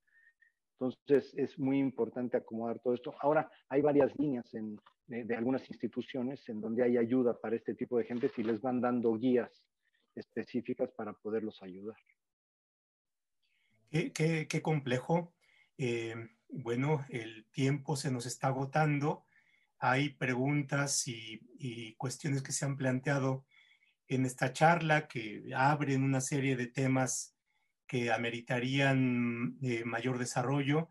[0.72, 3.14] entonces, es muy importante acomodar todo esto.
[3.20, 8.04] Ahora, hay varias líneas de, algunas instituciones en donde hay ayuda para este tipo de
[8.04, 9.64] gente y les van dando guías
[10.14, 11.96] específicas para poderlos ayudar.
[13.90, 15.34] Qué, complejo.
[15.78, 16.14] Eh,
[16.48, 19.26] bueno, el tiempo se nos está agotando.
[19.78, 23.44] Hay preguntas y cuestiones que se han planteado
[24.14, 27.31] en esta charla que abren una serie de temas
[27.86, 30.88] que ameritarían eh, mayor desarrollo.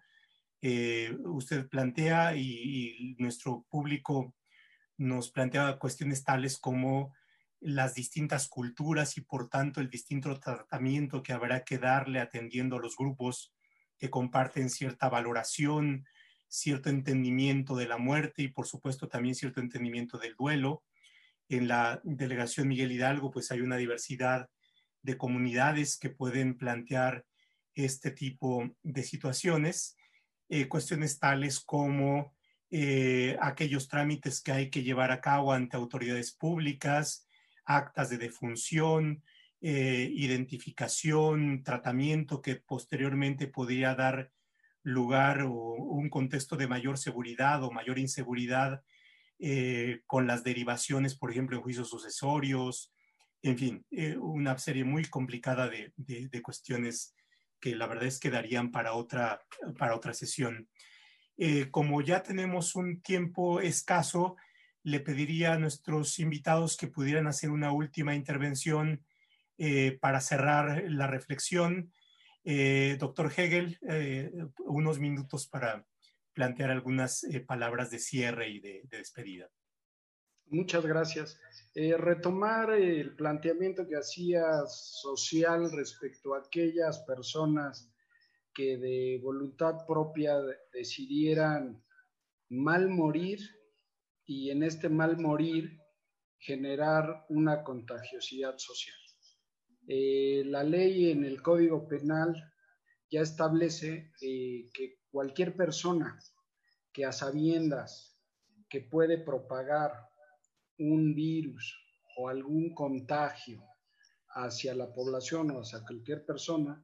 [0.61, 4.35] Eh, usted plantea y, nuestro público
[4.97, 7.13] nos plantea cuestiones tales como
[7.59, 12.81] las distintas culturas y por tanto el distinto tratamiento que habrá que darle atendiendo a
[12.81, 13.53] los grupos
[13.97, 16.05] que comparten cierta valoración,
[16.47, 20.83] cierto entendimiento de la muerte y por supuesto también cierto entendimiento del duelo.
[21.49, 24.49] En la delegación Miguel Hidalgo pues hay una diversidad
[25.03, 27.25] de comunidades que pueden plantear
[27.73, 29.97] este tipo de situaciones,
[30.49, 32.35] eh, cuestiones tales como
[32.69, 37.27] eh, aquellos trámites que hay que llevar a cabo ante autoridades públicas,
[37.65, 39.23] actas de defunción,
[39.61, 44.31] eh, identificación, tratamiento que posteriormente podría dar
[44.83, 48.83] lugar o un contexto de mayor seguridad o mayor inseguridad
[50.05, 52.93] con las derivaciones, por ejemplo, en juicios sucesorios,
[53.41, 55.91] en fin, eh, una serie muy complicada de,
[56.41, 57.15] cuestiones
[57.59, 59.41] que la verdad es que darían para otra,
[59.77, 60.67] para otra sesión.
[61.37, 64.35] Eh, como ya tenemos un tiempo escaso,
[64.83, 69.05] le pediría a nuestros invitados que pudieran hacer una última intervención
[69.99, 71.93] para cerrar la reflexión.
[72.43, 73.77] doctor Hegel,
[74.65, 75.85] unos minutos para,
[76.33, 79.49] plantear algunas eh, palabras de cierre y de, despedida.
[80.51, 81.39] Muchas gracias.
[81.75, 87.89] Eh, retomar el planteamiento que hacía social respecto a aquellas personas
[88.53, 90.35] que de voluntad propia
[90.73, 91.81] decidieran
[92.49, 93.39] mal morir
[94.25, 95.79] y en este mal morir
[96.37, 98.97] generar una contagiosidad social.
[99.87, 102.35] Eh, la ley en el Código Penal
[103.09, 106.19] ya establece que cualquier persona
[106.91, 108.19] que a sabiendas
[108.67, 110.10] que puede propagar
[110.81, 111.77] un virus
[112.17, 113.63] o algún contagio
[114.33, 116.83] hacia la población o hacia cualquier persona,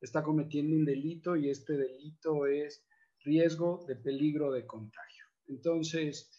[0.00, 2.84] está cometiendo un delito y este delito es
[3.24, 5.24] riesgo de peligro de contagio.
[5.48, 6.30] Entonces,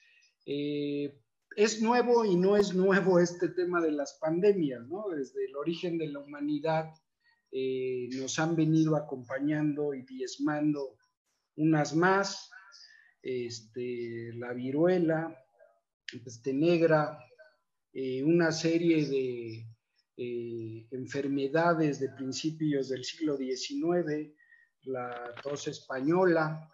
[0.45, 1.20] eh,
[1.55, 5.10] es nuevo y no es nuevo este tema de las pandemias, ¿no?
[5.10, 6.91] Desde el origen de la humanidad
[7.51, 10.97] eh, nos han venido acompañando y diezmando
[11.55, 12.49] unas más,
[13.22, 15.36] este, la viruela,
[16.26, 17.20] este, negra,
[17.93, 19.66] eh, una serie de
[20.18, 24.34] eh, enfermedades de principios del siglo XIX,
[24.84, 26.70] la tos española,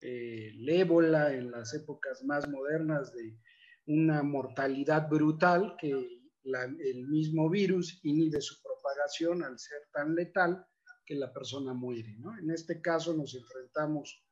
[0.00, 3.38] eh, el ébola en las épocas más modernas de
[3.86, 10.64] una mortalidad brutal que el mismo virus inhibe su propagación al ser tan letal
[11.04, 12.16] que la persona muere.
[12.18, 12.36] ¿no?
[12.38, 14.22] En este caso nos enfrentamos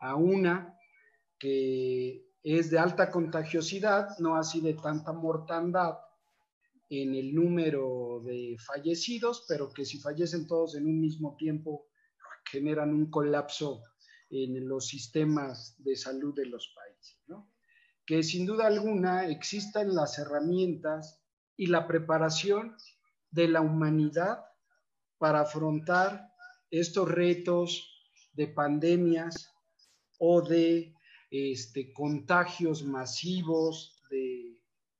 [0.00, 0.76] a una
[1.38, 5.98] que es de alta contagiosidad, no así de tanta mortandad
[6.88, 11.86] en el número de fallecidos, pero que si fallecen todos en un mismo tiempo
[12.50, 13.82] generan un colapso
[14.30, 17.18] en los sistemas de salud de los países.
[18.06, 21.22] Que sin duda alguna existan las herramientas
[21.56, 22.76] y la preparación
[23.30, 24.44] de la humanidad
[25.18, 26.32] para afrontar
[26.70, 29.52] estos retos de pandemias
[30.18, 30.94] o de
[31.30, 33.96] este, contagios masivos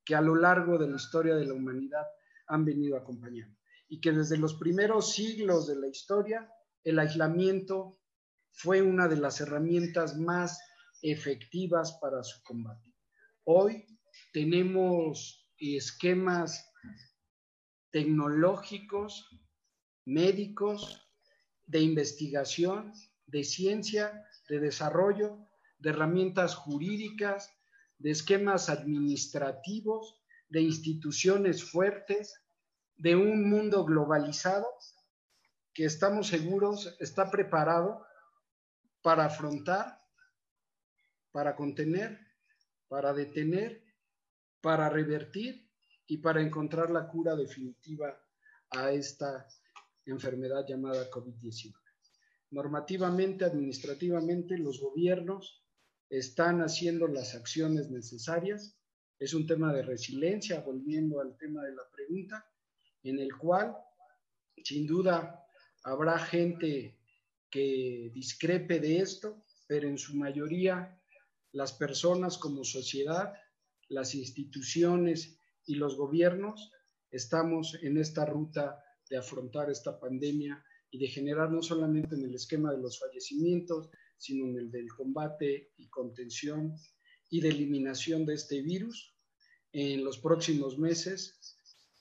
[0.05, 2.07] que a lo largo de la historia de la humanidad
[2.47, 3.57] han venido acompañando.
[3.89, 6.49] Y que desde los primeros siglos de la historia,
[6.85, 7.99] el aislamiento
[8.53, 10.61] fue una de las herramientas más
[11.03, 12.95] efectivas para su combate.
[13.45, 13.85] Hoy
[14.33, 16.73] tenemos esquemas
[17.91, 19.27] tecnológicos
[20.11, 21.07] médicos,
[21.67, 22.93] de investigación,
[23.27, 25.39] de ciencia, de desarrollo,
[25.81, 27.51] de herramientas jurídicas,
[27.99, 32.41] de esquemas administrativos, de instituciones fuertes,
[32.97, 34.67] de un mundo globalizado
[35.73, 38.05] que estamos seguros está preparado
[39.03, 40.03] para afrontar,
[41.33, 42.19] para contener,
[42.89, 43.83] para detener,
[44.61, 45.71] para revertir
[46.07, 48.21] y para encontrar la cura definitiva
[48.71, 49.47] a esta
[50.05, 51.75] enfermedad llamada COVID-19.
[52.51, 55.65] Normativamente, administrativamente, los gobiernos
[56.11, 58.77] están haciendo las acciones necesarias.
[59.19, 62.45] Es un tema de resiliencia, volviendo al tema de la pregunta,
[63.05, 63.77] en el cual,
[64.63, 65.47] sin duda,
[65.85, 66.99] habrá gente
[67.49, 71.01] que discrepe de esto, pero en su mayoría
[71.53, 73.33] las personas como sociedad,
[73.89, 76.73] las instituciones y los gobiernos
[77.11, 82.35] estamos en esta ruta de afrontar esta pandemia y de generar no solamente en el
[82.35, 83.91] esquema de los fallecimientos,
[84.21, 86.77] sino en el del combate y contención
[87.31, 89.17] y de eliminación de este virus
[89.73, 91.57] en los próximos meses,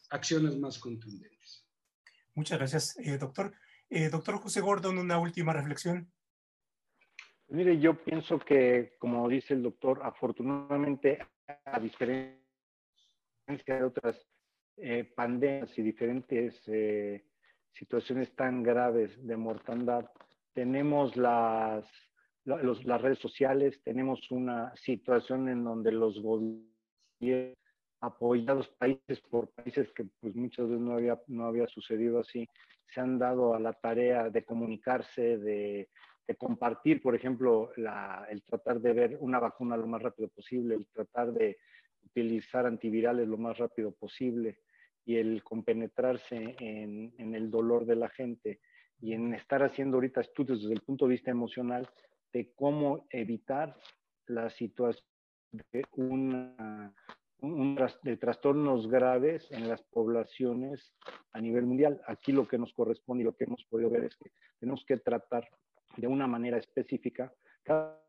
[0.10, 1.66] acciones más contundentes.
[2.36, 3.54] Muchas gracias, eh, doctor.
[3.90, 6.12] Eh, doctor José Gordon, una última reflexión.
[7.48, 11.18] Mire, yo pienso que, como dice el doctor, afortunadamente,
[11.66, 12.38] a diferencia
[13.66, 14.28] de otras
[14.78, 17.26] eh, pandemias y diferentes eh,
[17.72, 20.10] situaciones tan graves de mortandad,
[20.54, 21.86] tenemos las,
[22.50, 27.60] las redes sociales, tenemos una situación en donde los gobiernos
[28.02, 32.48] apoyados países por países que pues muchas veces no había, no había sucedido así,
[32.94, 35.90] se han dado a la tarea de comunicarse, de,
[36.28, 40.76] de compartir, por ejemplo, la, el tratar de ver una vacuna lo más rápido posible,
[40.76, 41.58] el tratar de
[42.06, 44.60] utilizar antivirales lo más rápido posible,
[45.06, 48.60] y el compenetrarse en, en el dolor de la gente
[49.02, 51.90] y en estar haciendo ahorita estudios desde el punto de vista emocional
[52.34, 53.76] de cómo evitar
[54.28, 55.06] la situación
[55.52, 56.94] de, una,
[58.04, 60.94] de trastornos graves en las poblaciones
[61.32, 62.02] a nivel mundial.
[62.08, 64.98] Aquí lo que nos corresponde y lo que hemos podido ver es que tenemos que
[64.98, 65.48] tratar
[65.98, 68.00] de una manera específica cada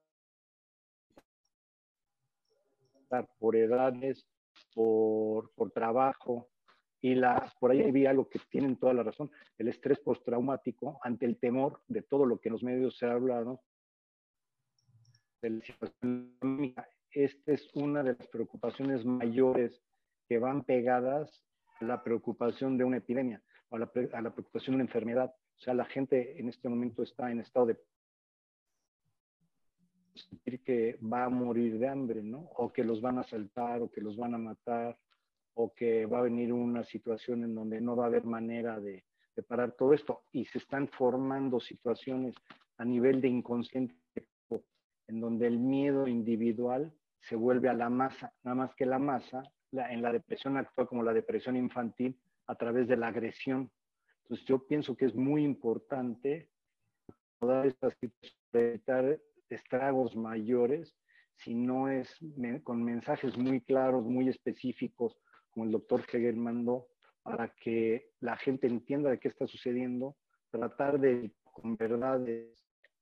[3.39, 4.25] por edades,
[4.73, 6.49] por, por trabajo,
[7.01, 11.27] y la, por ahí vi algo que tienen toda la razón, el estrés postraumático ante
[11.27, 13.61] el temor de todo lo que en los medios se ha hablado
[15.43, 16.75] de la situación
[17.11, 19.81] Esta es una de las preocupaciones mayores
[20.29, 21.45] que van pegadas
[21.81, 25.35] a la preocupación de una epidemia, a la, a la preocupación de una enfermedad.
[25.57, 27.79] O sea, la gente en este momento está en estado de
[30.15, 32.51] sentir que va a morir de hambre, ¿no?
[32.57, 34.99] O que los van a asaltar, o que los van a matar,
[35.55, 39.05] o que va a venir una situación en donde no va a haber manera de,
[39.35, 40.23] de parar todo esto.
[40.33, 42.35] Y se están formando situaciones
[42.77, 43.95] a nivel de inconsciente,
[45.11, 49.43] en donde el miedo individual se vuelve a la masa, nada más que la masa,
[49.73, 53.71] en la depresión actual como la depresión infantil, a través de la agresión.
[54.23, 56.49] Entonces yo pienso que es muy importante
[57.41, 57.97] todas estas
[58.53, 60.97] evitar estragos mayores
[61.37, 62.17] si no es
[62.63, 65.17] con mensajes muy claros, muy específicos,
[65.51, 66.87] como el doctor Hegel mandó,
[67.23, 70.17] para que la gente entienda de qué está sucediendo,
[70.51, 72.25] tratar de, con verdad,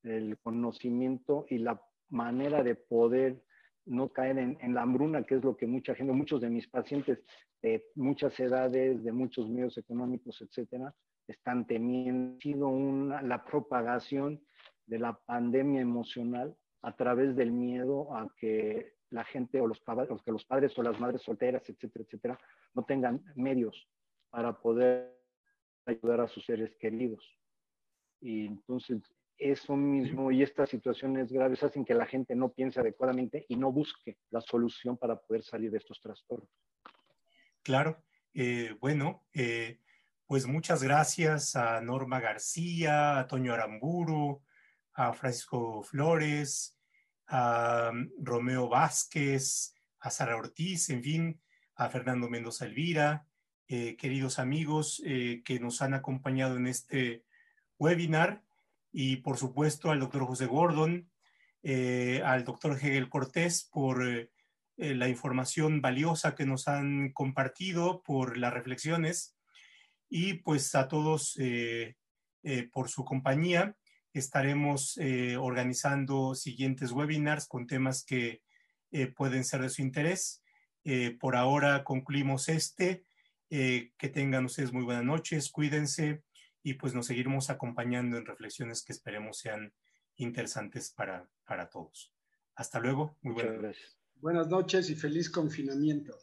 [0.04, 1.80] el conocimiento y la
[2.10, 3.42] manera de poder
[3.84, 7.18] no caer en, la hambruna, que es lo que mucha gente, muchos de mis pacientes
[7.62, 10.94] de muchas edades, de muchos medios económicos, etcétera,
[11.26, 14.40] están temiendo sido una, la propagación
[14.86, 20.18] de la pandemia emocional a través del miedo a que la gente o los, o
[20.18, 22.38] que los padres o las madres solteras, etcétera, etcétera,
[22.74, 23.88] no tengan medios
[24.30, 25.18] para poder
[25.86, 27.24] ayudar a sus seres queridos.
[28.20, 29.02] Y entonces
[29.38, 33.72] eso mismo y estas situaciones graves hacen que la gente no piense adecuadamente y no
[33.72, 36.50] busque la solución para poder salir de estos trastornos.
[37.62, 38.02] Claro,
[38.34, 39.78] eh, bueno, eh,
[40.26, 44.42] pues muchas gracias a Norma García, a Toño Aramburu,
[44.94, 46.76] a Francisco Flores,
[47.28, 51.40] a Romeo Vázquez, a Sara Ortiz, en fin,
[51.76, 53.26] a Fernando Mendoza Elvira,
[53.68, 57.24] eh, queridos amigos que nos han acompañado en este
[57.78, 58.42] webinar
[58.92, 61.10] y por supuesto al doctor José Gordon,
[61.62, 64.30] eh, al doctor Hegel Cortés por
[64.76, 69.36] la información valiosa que nos han compartido, por las reflexiones
[70.08, 71.36] y pues a todos
[72.72, 73.76] por su compañía
[74.18, 78.42] estaremos eh, organizando siguientes webinars con temas que
[78.90, 80.42] eh, pueden ser de su interés.
[80.84, 83.04] Eh, por ahora concluimos este.
[83.50, 86.22] que tengan ustedes muy buenas noches, cuídense
[86.68, 89.72] y pues nos seguiremos acompañando en reflexiones que esperemos sean
[90.16, 92.12] interesantes para, para todos.
[92.56, 93.96] Hasta luego, muy buenas noches.
[94.16, 96.14] Buenas noches y feliz confinamiento.